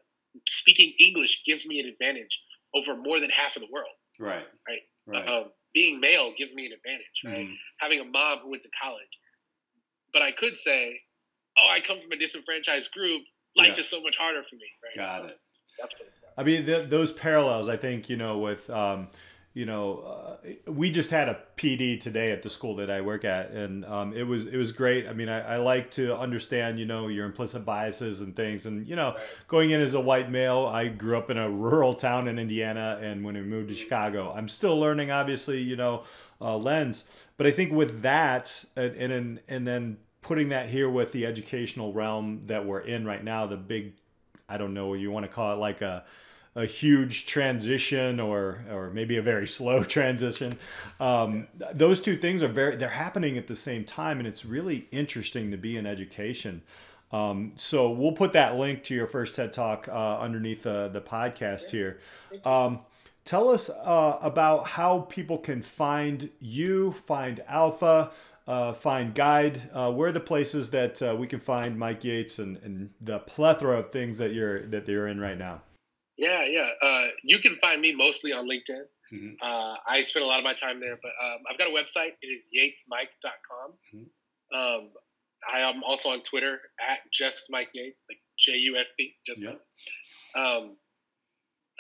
speaking 0.46 0.92
English 1.00 1.44
gives 1.48 1.64
me 1.64 1.80
an 1.80 1.86
advantage 1.86 2.34
over 2.74 2.96
more 2.96 3.20
than 3.20 3.30
half 3.30 3.56
of 3.56 3.62
the 3.62 3.68
world 3.72 3.90
Right. 4.18 4.46
Right. 4.68 4.80
Right. 5.06 5.28
um, 5.28 5.44
being 5.74 6.00
male 6.00 6.32
gives 6.36 6.52
me 6.54 6.66
an 6.66 6.72
advantage 6.72 7.20
right 7.24 7.46
Mhm. 7.46 7.54
having 7.78 8.00
a 8.00 8.04
mom 8.04 8.38
who 8.40 8.50
went 8.50 8.62
to 8.62 8.70
college. 8.82 9.18
But 10.12 10.22
I 10.22 10.32
could 10.32 10.58
say, 10.58 11.00
oh, 11.58 11.68
I 11.70 11.80
come 11.80 12.00
from 12.00 12.10
a 12.12 12.16
disenfranchised 12.16 12.90
group. 12.92 13.22
Life 13.56 13.72
Yeah. 13.74 13.80
is 13.80 13.88
so 13.88 14.00
much 14.00 14.16
harder 14.16 14.42
for 14.44 14.56
me. 14.56 14.66
Right? 14.82 14.96
Got 14.96 15.16
So 15.22 15.26
it. 15.28 15.40
That's 15.78 15.98
what 16.00 16.08
it's 16.08 16.18
about. 16.18 16.32
I 16.36 16.42
mean, 16.44 16.66
th- 16.66 16.88
those 16.88 17.12
parallels, 17.12 17.68
I 17.68 17.76
think, 17.76 18.08
you 18.08 18.16
know, 18.16 18.38
with, 18.38 18.68
um, 18.70 19.10
you 19.58 19.66
know, 19.66 20.36
uh, 20.46 20.70
we 20.70 20.88
just 20.88 21.10
had 21.10 21.28
a 21.28 21.40
PD 21.56 21.98
today 21.98 22.30
at 22.30 22.44
the 22.44 22.48
school 22.48 22.76
that 22.76 22.92
I 22.92 23.00
work 23.00 23.24
at, 23.24 23.50
and 23.50 23.84
um, 23.86 24.12
it 24.12 24.22
was 24.22 24.46
it 24.46 24.56
was 24.56 24.70
great. 24.70 25.08
I 25.08 25.12
mean, 25.12 25.28
I, 25.28 25.54
I 25.54 25.56
like 25.56 25.90
to 25.92 26.16
understand, 26.16 26.78
you 26.78 26.86
know, 26.86 27.08
your 27.08 27.26
implicit 27.26 27.64
biases 27.64 28.20
and 28.20 28.36
things, 28.36 28.66
and 28.66 28.86
you 28.86 28.94
know, 28.94 29.16
going 29.48 29.70
in 29.70 29.80
as 29.80 29.94
a 29.94 30.00
white 30.00 30.30
male, 30.30 30.64
I 30.66 30.86
grew 30.86 31.18
up 31.18 31.28
in 31.28 31.38
a 31.38 31.50
rural 31.50 31.94
town 31.94 32.28
in 32.28 32.38
Indiana, 32.38 33.00
and 33.02 33.24
when 33.24 33.34
we 33.34 33.40
moved 33.40 33.70
to 33.70 33.74
Chicago, 33.74 34.32
I'm 34.32 34.46
still 34.46 34.78
learning, 34.78 35.10
obviously, 35.10 35.60
you 35.60 35.74
know, 35.74 36.04
uh, 36.40 36.56
lens, 36.56 37.08
but 37.36 37.48
I 37.48 37.50
think 37.50 37.72
with 37.72 38.02
that, 38.02 38.64
and 38.76 38.94
and 38.94 39.40
and 39.48 39.66
then 39.66 39.96
putting 40.22 40.50
that 40.50 40.68
here 40.68 40.88
with 40.88 41.10
the 41.10 41.26
educational 41.26 41.92
realm 41.92 42.42
that 42.46 42.64
we're 42.64 42.78
in 42.78 43.04
right 43.04 43.24
now, 43.24 43.44
the 43.48 43.56
big 43.56 43.94
I 44.48 44.56
don't 44.56 44.72
know 44.72 44.86
what 44.86 45.00
you 45.00 45.10
want 45.10 45.26
to 45.26 45.32
call 45.32 45.52
it, 45.52 45.56
like 45.56 45.82
a 45.82 46.04
a 46.58 46.66
huge 46.66 47.26
transition 47.26 48.18
or 48.18 48.64
or 48.70 48.90
maybe 48.90 49.16
a 49.16 49.22
very 49.22 49.46
slow 49.58 49.84
transition. 49.84 50.58
Um, 50.98 51.46
th- 51.58 51.70
those 51.74 52.00
two 52.00 52.16
things 52.16 52.42
are 52.42 52.48
very 52.48 52.76
they're 52.76 52.88
happening 52.88 53.38
at 53.38 53.46
the 53.46 53.54
same 53.54 53.84
time, 53.84 54.18
and 54.18 54.26
it's 54.26 54.44
really 54.44 54.88
interesting 54.90 55.50
to 55.52 55.56
be 55.56 55.76
in 55.76 55.86
education. 55.86 56.62
Um, 57.12 57.52
so 57.56 57.90
we'll 57.90 58.12
put 58.12 58.32
that 58.34 58.56
link 58.56 58.82
to 58.84 58.94
your 58.94 59.06
first 59.06 59.34
TED 59.34 59.52
Talk 59.52 59.88
uh, 59.88 60.18
underneath 60.18 60.66
uh, 60.66 60.88
the 60.88 61.00
podcast 61.00 61.70
here. 61.70 62.00
Um, 62.44 62.80
tell 63.24 63.48
us 63.48 63.70
uh, 63.70 64.18
about 64.20 64.66
how 64.66 65.00
people 65.00 65.38
can 65.38 65.62
find 65.62 66.28
you, 66.38 66.92
find 66.92 67.42
Alpha, 67.48 68.10
uh, 68.46 68.74
find 68.74 69.14
Guide. 69.14 69.70
Uh, 69.72 69.90
where 69.90 70.08
are 70.08 70.12
the 70.12 70.20
places 70.20 70.70
that 70.70 71.00
uh, 71.00 71.16
we 71.18 71.26
can 71.26 71.40
find 71.40 71.78
Mike 71.78 72.04
Yates 72.04 72.38
and, 72.38 72.58
and 72.58 72.90
the 73.00 73.20
plethora 73.20 73.78
of 73.78 73.90
things 73.90 74.18
that 74.18 74.34
you're 74.34 74.66
that 74.66 74.86
you're 74.86 75.06
in 75.06 75.18
right 75.18 75.38
now? 75.38 75.62
Yeah, 76.18 76.44
yeah. 76.44 76.70
Uh, 76.82 77.06
you 77.22 77.38
can 77.38 77.56
find 77.60 77.80
me 77.80 77.94
mostly 77.94 78.32
on 78.32 78.46
LinkedIn. 78.48 78.82
Mhm. 79.12 79.36
Uh, 79.40 79.76
I 79.86 80.02
spend 80.02 80.24
a 80.24 80.26
lot 80.26 80.38
of 80.38 80.44
my 80.44 80.52
time 80.54 80.80
there, 80.80 80.98
but 81.00 81.12
um, 81.24 81.38
I've 81.50 81.56
got 81.56 81.68
a 81.68 81.70
website. 81.70 82.12
It 82.20 82.26
is 82.26 82.44
yatesmike.com. 82.54 83.78
Mhm. 83.94 84.10
Um, 84.52 84.92
I 85.50 85.60
am 85.60 85.82
also 85.84 86.10
on 86.10 86.22
Twitter 86.22 86.60
at 86.80 86.98
just 87.12 87.44
Mike 87.48 87.70
Yates, 87.72 88.02
like 88.10 88.18
J 88.38 88.56
U 88.58 88.76
S 88.76 88.88
T, 88.98 89.14
just 89.24 89.40
Yeah. 89.40 89.54
Um, 90.34 90.76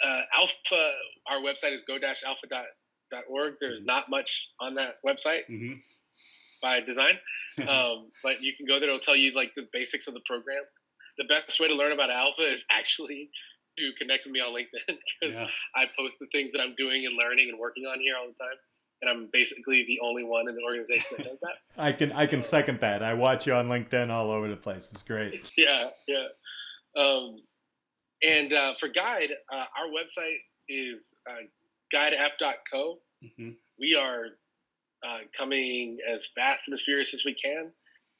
uh, 0.04 0.22
Alpha, 0.36 0.92
our 1.26 1.40
website 1.40 1.74
is 1.74 1.82
go-alpha.org. 1.82 3.54
There's 3.60 3.82
not 3.84 4.08
much 4.08 4.48
on 4.60 4.74
that 4.76 5.02
website 5.04 5.42
Mm-hmm. 5.50 5.74
by 6.62 6.80
design, 6.80 7.18
um, 7.68 8.12
but 8.22 8.40
you 8.40 8.52
can 8.56 8.64
go 8.66 8.78
there. 8.78 8.88
It'll 8.88 9.00
tell 9.00 9.16
you 9.16 9.32
like 9.32 9.52
the 9.54 9.66
basics 9.72 10.06
of 10.06 10.14
the 10.14 10.20
program. 10.24 10.62
The 11.18 11.24
best 11.24 11.58
way 11.58 11.66
to 11.66 11.74
learn 11.74 11.90
about 11.90 12.10
Alpha 12.10 12.48
is 12.48 12.64
actually 12.70 13.28
to 13.78 13.92
connect 13.98 14.24
with 14.26 14.32
me 14.32 14.40
on 14.40 14.52
LinkedIn 14.54 14.96
because 15.20 15.34
Yeah. 15.36 15.46
I 15.74 15.84
post 15.98 16.18
the 16.18 16.26
things 16.32 16.52
that 16.52 16.60
I'm 16.60 16.74
doing 16.76 17.06
and 17.06 17.16
learning 17.16 17.48
and 17.50 17.58
working 17.58 17.84
on 17.86 18.00
here 18.00 18.14
all 18.18 18.26
the 18.28 18.34
time. 18.34 18.56
And 19.00 19.08
I'm 19.10 19.28
basically 19.32 19.84
the 19.86 20.00
only 20.02 20.24
one 20.24 20.48
in 20.48 20.56
the 20.56 20.62
organization 20.62 21.16
that 21.18 21.26
does 21.26 21.40
that. 21.40 21.56
I 21.78 21.92
can 21.92 22.10
I 22.12 22.26
can 22.26 22.42
second 22.42 22.80
that. 22.80 23.02
I 23.02 23.14
watch 23.14 23.46
you 23.46 23.54
on 23.54 23.68
LinkedIn 23.68 24.10
all 24.10 24.30
over 24.32 24.48
the 24.48 24.56
place. 24.56 24.90
It's 24.90 25.04
great. 25.04 25.50
yeah, 25.56 25.88
yeah. 26.08 26.26
Um, 26.96 27.36
and 28.22 28.52
uh, 28.52 28.74
for 28.80 28.88
Guide, 28.88 29.30
uh, 29.52 29.56
our 29.78 29.86
website 29.94 30.38
is 30.68 31.16
uh, 31.30 31.44
guideapp.co. 31.94 32.98
Mhm. 33.24 33.54
We 33.78 33.94
are 33.94 34.24
uh, 35.06 35.18
coming 35.36 35.98
as 36.12 36.26
fast 36.34 36.66
and 36.66 36.74
as 36.74 36.80
furious 36.82 37.14
as 37.14 37.24
we 37.24 37.34
can. 37.34 37.70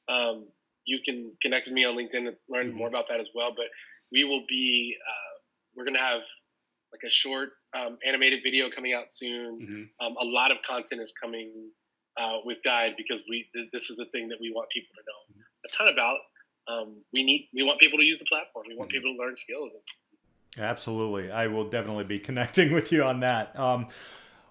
Um, 0.07 0.47
you 0.85 0.99
can 1.05 1.33
connect 1.41 1.65
with 1.67 1.73
me 1.73 1.83
on 1.83 1.95
LinkedIn 1.95 2.27
and 2.27 2.37
learn 2.47 2.71
Mhm. 2.71 2.75
more 2.75 2.87
about 2.87 3.09
that 3.09 3.19
as 3.19 3.29
well. 3.35 3.51
But 3.53 3.65
we 4.13 4.23
will 4.23 4.45
be, 4.47 4.95
uh, 5.05 5.28
we're 5.75 5.83
going 5.85 5.95
to 5.95 6.01
have 6.01 6.21
like 6.91 7.01
a 7.05 7.09
short 7.11 7.49
um, 7.77 7.97
animated 8.05 8.39
video 8.43 8.69
coming 8.69 8.93
out 8.93 9.11
soon. 9.13 9.89
Mhm. 10.01 10.05
Um, 10.05 10.15
a 10.19 10.25
lot 10.25 10.51
of 10.51 10.57
content 10.65 11.01
is 11.01 11.13
coming 11.21 11.51
uh, 12.19 12.37
with 12.43 12.57
Guide 12.65 12.93
because 12.97 13.21
we 13.29 13.47
th- 13.53 13.69
this 13.71 13.89
is 13.89 13.97
the 13.97 14.05
thing 14.07 14.27
that 14.29 14.37
we 14.41 14.51
want 14.53 14.67
people 14.71 14.89
to 14.95 15.03
know 15.05 15.43
a 15.65 15.69
ton 15.77 15.87
about. 15.93 16.17
Um, 16.67 16.97
we 17.13 17.23
need 17.23 17.47
we 17.53 17.63
want 17.63 17.79
people 17.79 17.97
to 17.99 18.05
use 18.05 18.19
the 18.19 18.25
platform. 18.25 18.65
We 18.67 18.75
want 18.75 18.89
Mhm. 18.89 18.93
people 18.95 19.13
to 19.15 19.19
learn 19.21 19.35
skills. 19.37 19.71
Absolutely. 20.57 21.31
I 21.31 21.47
will 21.47 21.69
definitely 21.69 22.03
be 22.05 22.19
connecting 22.29 22.73
with 22.73 22.91
you 22.91 23.03
on 23.03 23.19
that. 23.21 23.57
Um, 23.57 23.87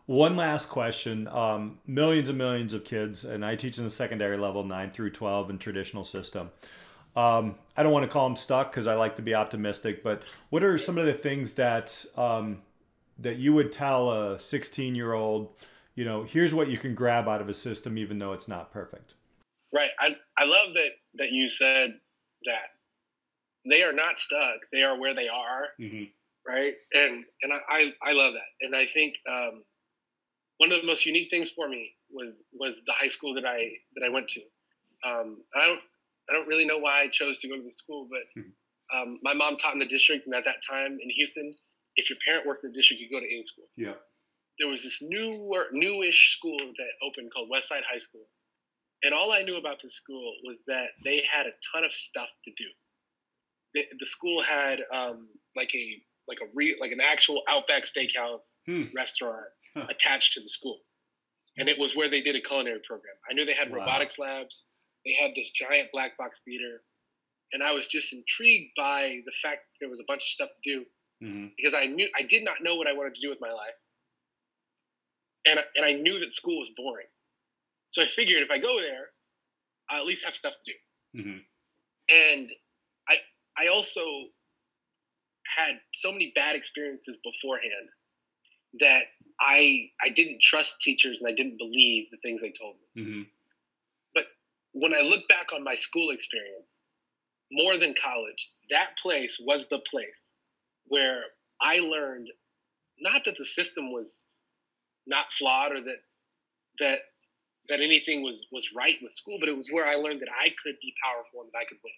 one 0.07 0.37
last 0.37 0.69
question. 0.69 1.29
Um, 1.29 1.81
millions 1.87 2.29
and 2.29 2.39
millions 2.39 2.73
of 2.73 2.85
kids, 2.85 3.25
and 3.25 3.45
I 3.45 3.57
teach 3.57 3.77
in 3.79 3.85
the 3.85 3.91
secondary 3.91 4.39
level, 4.39 4.65
9 4.65 4.91
through 4.91 5.11
12 5.11 5.51
in 5.51 5.59
traditional 5.59 6.05
system. 6.05 6.51
Um, 7.19 7.57
I 7.77 7.83
don't 7.83 7.91
want 7.91 8.05
to 8.05 8.09
call 8.09 8.29
them 8.29 8.37
stuck 8.37 8.71
because 8.71 8.87
I 8.87 8.95
like 8.95 9.17
to 9.17 9.23
be 9.23 9.35
optimistic, 9.35 10.05
but 10.05 10.23
what 10.51 10.63
are 10.63 10.79
some 10.79 10.99
of 10.99 11.05
the 11.05 11.13
things 11.13 11.55
that 11.55 12.05
um, 12.17 12.63
that 13.19 13.39
you 13.39 13.53
would 13.55 13.73
tell 13.73 14.13
a 14.13 14.39
16 14.39 14.95
year 14.95 15.15
old, 15.15 15.49
you 15.97 16.05
know, 16.05 16.23
here's 16.23 16.55
what 16.55 16.69
you 16.69 16.79
can 16.79 16.95
grab 16.95 17.27
out 17.27 17.41
of 17.41 17.49
a 17.49 17.55
system, 17.55 17.99
even 17.99 18.21
though 18.21 18.35
it's 18.35 18.47
not 18.47 18.73
perfect? 18.73 19.15
Right. 19.75 19.91
I 19.99 20.17
I 20.37 20.45
love 20.45 20.75
that 20.75 20.91
that 21.15 21.33
you 21.33 21.49
said 21.49 21.95
that 22.45 22.69
they 23.69 23.83
are 23.83 23.93
not 23.93 24.21
stuck. 24.21 24.61
They 24.73 24.83
are 24.83 24.97
where 24.97 25.15
they 25.17 25.27
are. 25.27 25.67
Mm-hmm. 25.81 26.05
right? 26.47 26.75
And 26.95 27.25
and 27.43 27.53
I, 27.53 27.59
I, 27.69 28.11
I 28.11 28.13
love 28.13 28.35
that. 28.35 28.65
And 28.65 28.77
I 28.77 28.87
think 28.87 29.17
um, 29.29 29.65
one 30.59 30.71
of 30.71 30.81
the 30.81 30.87
most 30.87 31.05
unique 31.05 31.31
things 31.31 31.51
for 31.51 31.69
me 31.69 31.97
was 32.13 32.35
was 32.53 32.81
the 32.87 32.93
high 32.93 33.09
school 33.09 33.35
that 33.35 33.45
I 33.45 33.73
that 33.97 34.07
I 34.07 34.09
went 34.09 34.29
to. 34.29 34.41
Um, 35.05 35.39
I 35.57 35.67
don't 35.67 35.81
I 36.29 36.35
don't 36.35 36.47
really 36.47 36.67
know 36.67 36.79
why 36.79 37.03
I 37.03 37.09
chose 37.09 37.39
to 37.41 37.49
go 37.49 37.57
to 37.57 37.63
the 37.63 37.73
school, 37.73 38.09
but 38.11 38.21
hmm. 38.35 38.51
um, 38.97 39.19
my 39.23 39.33
mom 39.35 39.57
taught 39.57 39.73
in 39.73 39.79
the 39.79 39.87
district, 39.87 40.27
and 40.27 40.35
at 40.35 40.45
that 40.45 40.63
time 40.69 40.99
in 41.03 41.11
Houston, 41.17 41.55
if 41.97 42.11
your 42.11 42.19
parent 42.27 42.47
worked 42.47 42.65
in 42.65 42.71
the 42.71 42.77
district, 42.77 43.01
you 43.01 43.11
go 43.11 43.21
to 43.21 43.27
any 43.27 43.43
school. 43.43 43.67
Yeah. 43.77 43.95
There 44.59 44.69
was 44.69 44.83
this 44.83 44.99
new 45.01 45.55
newish 45.73 46.37
school 46.37 46.59
that 46.59 47.07
opened 47.07 47.33
called 47.33 47.49
Westside 47.49 47.87
High 47.91 47.99
School, 47.99 48.27
and 49.03 49.15
all 49.15 49.33
I 49.33 49.43
knew 49.43 49.57
about 49.57 49.79
the 49.83 49.89
school 49.89 50.35
was 50.45 50.59
that 50.67 50.89
they 51.05 51.23
had 51.31 51.47
a 51.47 51.55
ton 51.73 51.85
of 51.85 51.93
stuff 51.93 52.29
to 52.45 52.51
do. 52.57 52.69
The, 53.75 53.85
the 54.01 54.07
school 54.07 54.43
had 54.43 54.81
um, 54.93 55.29
like 55.55 55.75
a 55.75 56.03
like 56.27 56.39
a 56.43 56.49
re, 56.55 56.77
like 56.81 56.93
an 56.93 57.01
actual 57.01 57.43
Outback 57.49 57.85
Steakhouse 57.85 58.57
hmm. 58.67 58.85
restaurant 58.95 59.47
huh. 59.77 59.87
attached 59.89 60.35
to 60.35 60.41
the 60.41 60.49
school, 60.49 60.81
and 61.57 61.69
it 61.69 61.79
was 61.79 61.97
where 61.97 62.11
they 62.11 62.21
did 62.21 62.37
a 62.37 62.41
culinary 62.41 62.81
program. 62.87 63.15
I 63.31 63.35
knew 63.35 63.45
they 63.47 63.55
had 63.55 63.71
wow. 63.71 63.79
robotics 63.79 64.19
labs. 64.19 64.65
They 65.09 65.15
had 65.15 65.35
this 65.35 65.51
giant 65.51 65.89
black 65.91 66.19
box 66.19 66.43
theater, 66.45 66.83
and 67.55 67.63
I 67.63 67.73
was 67.73 67.89
just 67.89 68.13
intrigued 68.13 68.73
by 68.77 69.21
the 69.25 69.33
fact 69.43 69.61
that 69.65 69.77
there 69.81 69.89
was 69.89 70.01
a 70.01 70.05
bunch 70.07 70.21
of 70.21 70.29
stuff 70.29 70.51
to 70.53 70.71
do 70.71 70.85
mm-hmm. 71.25 71.47
because 71.57 71.73
I 71.73 71.87
knew 71.87 72.09
I 72.15 72.23
did 72.23 72.45
not 72.45 72.57
know 72.61 72.77
what 72.77 72.87
I 72.87 72.93
wanted 72.93 73.15
to 73.15 73.23
do 73.23 73.31
with 73.31 73.41
my 73.41 73.51
life, 73.51 73.79
and 75.47 75.59
and 75.77 75.87
I 75.87 75.93
knew 75.93 76.21
that 76.21 76.33
school 76.33 76.59
was 76.59 76.69
boring. 76.77 77.07
So 77.89 78.03
I 78.03 78.07
figured 78.07 78.43
if 78.43 78.51
I 78.51 78.59
go 78.59 78.79
there, 78.81 79.07
I 79.91 79.99
at 79.99 80.05
least 80.05 80.27
have 80.27 80.35
stuff 80.35 80.53
to 80.53 80.73
do. 80.73 81.23
Mm-hmm. 81.23 81.39
And 82.15 82.51
I 83.09 83.17
I 83.57 83.69
also 83.69 84.03
had 85.57 85.77
so 85.95 86.13
many 86.13 86.33
bad 86.37 86.55
experiences 86.55 87.17
beforehand 87.25 87.89
that 88.81 89.05
I 89.41 89.89
I 90.05 90.11
didn't 90.11 90.43
trust 90.43 90.83
teachers 90.83 91.23
and 91.23 91.31
I 91.31 91.35
didn't 91.35 91.57
believe 91.57 92.09
the 92.11 92.19
things 92.19 92.43
they 92.43 92.53
told 92.53 92.77
me. 92.77 93.03
Mm-hmm. 93.03 93.23
When 94.81 94.95
I 94.95 95.01
look 95.01 95.27
back 95.29 95.49
on 95.53 95.65
my 95.65 95.75
school 95.75 96.11
experience, 96.11 96.75
more 97.51 97.79
than 97.79 97.95
college, 98.01 98.49
that 98.71 98.91
place 99.03 99.37
was 99.41 99.67
the 99.69 99.81
place 99.91 100.29
where 100.87 101.23
I 101.61 101.81
learned 101.81 102.29
not 103.01 103.23
that 103.25 103.35
the 103.39 103.45
system 103.45 103.93
was 103.93 104.27
not 105.07 105.27
flawed 105.39 105.73
or 105.73 105.81
that 105.83 105.99
that 106.79 107.01
that 107.69 107.81
anything 107.81 108.23
was 108.23 108.47
was 108.53 108.71
right 108.75 108.97
with 109.03 109.13
school, 109.13 109.39
but 109.41 109.49
it 109.49 109.57
was 109.57 109.69
where 109.71 109.87
I 109.87 109.97
learned 109.97 110.21
that 110.21 110.29
I 110.31 110.49
could 110.63 110.77
be 110.81 110.95
powerful 111.03 111.43
and 111.43 111.51
that 111.53 111.59
I 111.59 111.65
could 111.65 111.79
win. 111.83 111.93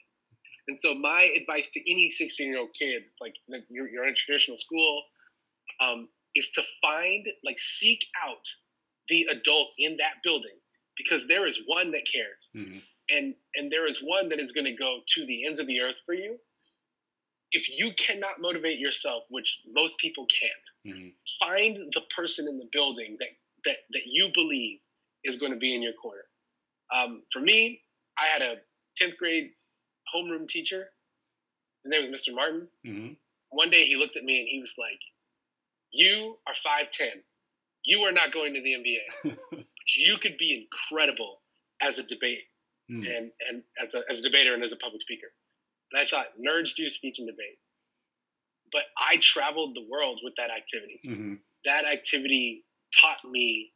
And 0.69 0.81
so 0.81 0.95
my 0.95 1.31
advice 1.37 1.69
to 1.71 1.81
any 1.91 2.11
16 2.11 2.49
year 2.49 2.61
old 2.61 2.71
kid, 2.79 3.03
like 3.21 3.35
you're, 3.69 3.89
you're 3.89 4.05
in 4.05 4.13
a 4.13 4.15
traditional 4.15 4.59
school, 4.59 5.03
um, 5.81 6.09
is 6.35 6.51
to 6.53 6.63
find 6.81 7.27
like 7.45 7.59
seek 7.59 8.07
out 8.25 8.47
the 9.09 9.27
adult 9.31 9.69
in 9.79 9.97
that 9.99 10.23
building 10.23 10.57
because 11.03 11.27
there 11.27 11.47
is 11.47 11.61
one 11.67 11.91
that 11.93 12.03
cares, 12.11 12.49
mm-hmm. 12.57 12.79
and 13.11 13.35
and 13.55 13.71
there 13.71 13.87
is 13.87 13.99
one 14.03 14.29
that 14.29 14.41
is 14.41 14.53
going 14.53 14.67
to 14.67 14.75
go 14.75 15.01
to 15.15 15.27
the 15.27 15.47
ends 15.47 15.61
of 15.61 15.67
the 15.67 15.81
earth 15.81 16.01
for 16.05 16.15
you. 16.15 16.37
If 17.53 17.69
you 17.69 17.93
cannot 17.99 18.41
motivate 18.41 18.79
yourself, 18.79 19.25
which 19.29 19.59
most 19.73 19.99
people 19.99 20.27
can't, 20.41 20.95
mm-hmm. 20.97 21.09
find 21.45 21.93
the 21.93 22.03
person 22.15 22.47
in 22.47 22.59
the 22.59 22.69
building 22.73 23.17
that 23.19 23.29
that 23.65 23.77
that 23.93 24.03
you 24.07 24.31
believe 24.35 24.79
is 25.25 25.37
going 25.37 25.53
to 25.53 25.59
be 25.59 25.75
in 25.75 25.83
your 25.83 25.93
corner. 25.95 26.23
Um, 26.95 27.23
for 27.33 27.41
me, 27.41 27.83
I 28.19 28.27
had 28.27 28.43
a 28.43 28.55
10th 29.01 29.17
grade 29.17 29.51
homeroom 30.15 30.49
teacher. 30.49 30.89
His 31.85 31.91
name 31.91 32.11
was 32.11 32.21
Mr. 32.21 32.35
Martin. 32.35 32.69
Mm-hmm. 32.87 33.13
One 33.51 33.71
day 33.71 33.85
he 33.85 33.97
looked 33.97 34.17
at 34.17 34.25
me 34.25 34.41
and 34.41 34.49
he 34.49 34.61
was 34.61 34.75
like, 34.79 34.99
You 35.93 36.37
are 36.47 36.55
5'10. 36.55 37.23
You 37.85 38.01
are 38.01 38.13
not 38.13 38.33
going 38.33 38.55
to 38.55 38.61
the 38.61 38.75
NBA. 38.75 39.65
you 39.97 40.19
could 40.19 40.37
be 40.39 40.67
incredible 40.67 41.41
as 41.81 41.99
a 41.99 42.03
debate 42.03 42.45
mm. 42.91 43.05
and, 43.07 43.31
and 43.49 43.63
as, 43.83 43.95
a, 43.95 44.03
as 44.11 44.19
a 44.19 44.23
debater 44.23 44.55
and 44.55 44.63
as 44.63 44.73
a 44.73 44.77
public 44.77 45.01
speaker. 45.01 45.29
And 45.93 46.01
I 46.01 46.07
thought, 46.07 46.27
nerds 46.39 46.75
do 46.75 46.89
speech 46.89 47.19
and 47.19 47.27
debate. 47.27 47.59
But 48.73 48.83
I 48.97 49.17
traveled 49.17 49.75
the 49.75 49.87
world 49.91 50.21
with 50.23 50.35
that 50.37 50.51
activity. 50.51 51.01
Mm-hmm. 51.07 51.35
That 51.65 51.85
activity 51.85 52.65
taught 53.01 53.19
me 53.29 53.73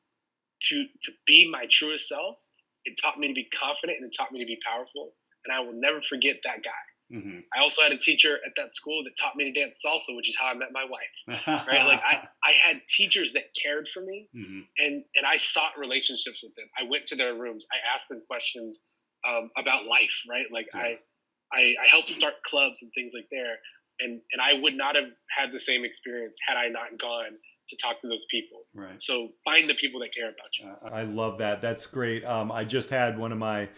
to 0.68 0.86
to 1.02 1.12
be 1.26 1.50
my 1.50 1.66
truest 1.70 2.08
self. 2.08 2.36
It 2.84 2.98
taught 3.00 3.18
me 3.18 3.28
to 3.28 3.34
be 3.34 3.48
confident 3.50 3.98
and 4.00 4.12
it 4.12 4.16
taught 4.16 4.30
me 4.30 4.38
to 4.38 4.46
be 4.46 4.58
powerful. 4.64 5.14
And 5.44 5.52
I 5.54 5.60
will 5.60 5.74
never 5.74 6.00
forget 6.00 6.36
that 6.44 6.62
guy. 6.62 6.84
Mm-hmm. 7.14 7.38
I 7.56 7.62
also 7.62 7.82
had 7.82 7.92
a 7.92 7.98
teacher 7.98 8.40
at 8.44 8.52
that 8.56 8.74
school 8.74 9.04
that 9.04 9.12
taught 9.16 9.36
me 9.36 9.44
to 9.44 9.60
dance 9.60 9.80
salsa, 9.84 10.16
which 10.16 10.28
is 10.28 10.36
how 10.36 10.46
I 10.46 10.54
met 10.54 10.68
my 10.72 10.84
wife. 10.84 11.46
right? 11.68 11.86
Like 11.86 12.02
I, 12.04 12.26
I 12.42 12.52
had 12.62 12.80
teachers 12.88 13.32
that 13.34 13.44
cared 13.60 13.86
for 13.88 14.00
me 14.00 14.28
mm-hmm. 14.36 14.60
and, 14.78 15.04
and 15.16 15.26
I 15.26 15.36
sought 15.36 15.78
relationships 15.78 16.42
with 16.42 16.54
them. 16.56 16.66
I 16.78 16.88
went 16.88 17.06
to 17.08 17.16
their 17.16 17.34
rooms. 17.34 17.66
I 17.72 17.94
asked 17.94 18.08
them 18.08 18.22
questions 18.26 18.80
um, 19.28 19.50
about 19.56 19.86
life, 19.86 20.22
right? 20.28 20.46
Like 20.52 20.66
yeah. 20.74 20.80
I, 20.80 20.98
I, 21.52 21.74
I 21.82 21.86
helped 21.90 22.08
start 22.08 22.34
clubs 22.44 22.82
and 22.82 22.90
things 22.94 23.12
like 23.14 23.28
there. 23.30 23.58
And, 24.00 24.20
and 24.32 24.42
I 24.42 24.54
would 24.60 24.74
not 24.74 24.96
have 24.96 25.10
had 25.28 25.52
the 25.52 25.58
same 25.58 25.84
experience 25.84 26.36
had 26.46 26.56
I 26.56 26.68
not 26.68 26.98
gone 26.98 27.38
to 27.68 27.76
talk 27.76 28.00
to 28.00 28.08
those 28.08 28.26
people. 28.30 28.60
Right. 28.74 29.00
So 29.00 29.30
find 29.44 29.68
the 29.68 29.74
people 29.74 30.00
that 30.00 30.14
care 30.14 30.28
about 30.28 30.58
you. 30.58 30.68
Uh, 30.68 30.94
I 30.94 31.04
love 31.04 31.38
that. 31.38 31.62
That's 31.62 31.86
great. 31.86 32.24
Um, 32.24 32.52
I 32.52 32.64
just 32.64 32.90
had 32.90 33.18
one 33.18 33.32
of 33.32 33.38
my 33.38 33.68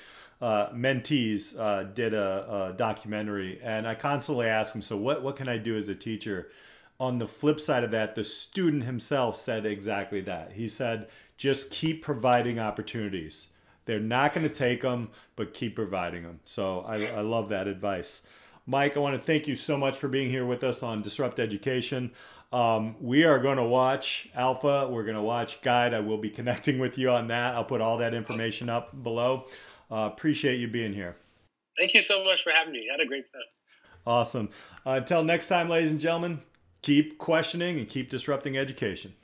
uh, 0.41 0.69
mentees 0.71 1.59
uh, 1.59 1.85
did 1.85 2.13
a, 2.13 2.71
a, 2.71 2.75
documentary, 2.77 3.59
and 3.63 3.89
I 3.89 3.95
constantly 3.95 4.47
ask 4.47 4.75
him, 4.75 4.83
"So 4.83 4.97
what? 4.97 5.23
What 5.23 5.37
can 5.37 5.49
I 5.49 5.59
do 5.59 5.77
as 5.77 5.89
a 5.89 5.95
teacher?" 5.95 6.51
On 6.99 7.19
the 7.19 7.27
flip 7.27 7.61
side 7.61 7.85
of 7.85 7.91
that, 7.91 8.15
the 8.15 8.25
student 8.25 8.85
himself 8.85 9.37
said 9.37 9.67
exactly 9.67 10.21
that. 10.23 10.53
He 10.53 10.69
said, 10.69 11.09
"Just 11.37 11.71
keep 11.71 12.03
providing 12.03 12.59
opportunities. 12.59 13.49
They're 13.87 14.01
not 14.01 14.35
going 14.35 14.47
to 14.47 14.53
take 14.53 14.83
them, 14.83 15.11
but 15.37 15.55
keep 15.55 15.75
providing 15.75 16.25
them." 16.25 16.41
So 16.45 16.81
I, 16.81 17.05
I 17.07 17.21
love 17.21 17.49
that 17.49 17.67
advice. 17.67 18.23
Mike, 18.67 18.97
I 18.97 19.01
want 19.01 19.15
to 19.15 19.23
thank 19.23 19.47
you 19.47 19.55
so 19.55 19.79
much 19.79 19.97
for 19.97 20.09
being 20.09 20.29
here 20.29 20.45
with 20.45 20.65
us 20.65 20.83
on 20.83 21.01
Disrupt 21.01 21.39
Education. 21.39 22.11
Um, 22.53 22.97
we 23.01 23.25
are 23.25 23.39
going 23.39 23.59
to 23.59 23.65
watch 23.65 24.29
Alpha. 24.35 24.89
We're 24.91 25.05
going 25.05 25.17
to 25.17 25.23
watch 25.23 25.63
Guide. 25.63 25.95
I 25.95 26.01
will 26.01 26.19
be 26.19 26.31
connecting 26.39 26.79
with 26.79 26.99
you 26.99 27.11
on 27.11 27.29
that. 27.29 27.55
I'll 27.55 27.65
put 27.65 27.81
all 27.81 27.99
that 27.99 28.13
information 28.15 28.69
up 28.69 29.03
below. 29.03 29.47
Uh, 29.91 30.11
appreciate 30.13 30.59
you 30.59 30.69
being 30.69 30.93
here. 30.93 31.17
Thank 31.79 31.95
you 31.95 32.03
so 32.03 32.25
much 32.25 32.43
for 32.43 32.51
having 32.51 32.73
me. 32.73 32.89
I 32.91 32.95
had 32.95 33.01
a 33.01 33.07
great 33.07 33.25
time. 33.33 33.43
Awesome. 34.07 34.51
Uh, 34.85 34.91
until 34.93 35.23
next 35.25 35.49
time, 35.49 35.69
ladies 35.69 35.91
and 35.91 36.01
gentlemen, 36.01 36.41
keep 36.83 37.19
questioning 37.19 37.79
and 37.79 37.89
keep 37.89 38.09
disrupting 38.09 38.57
education. 38.57 39.15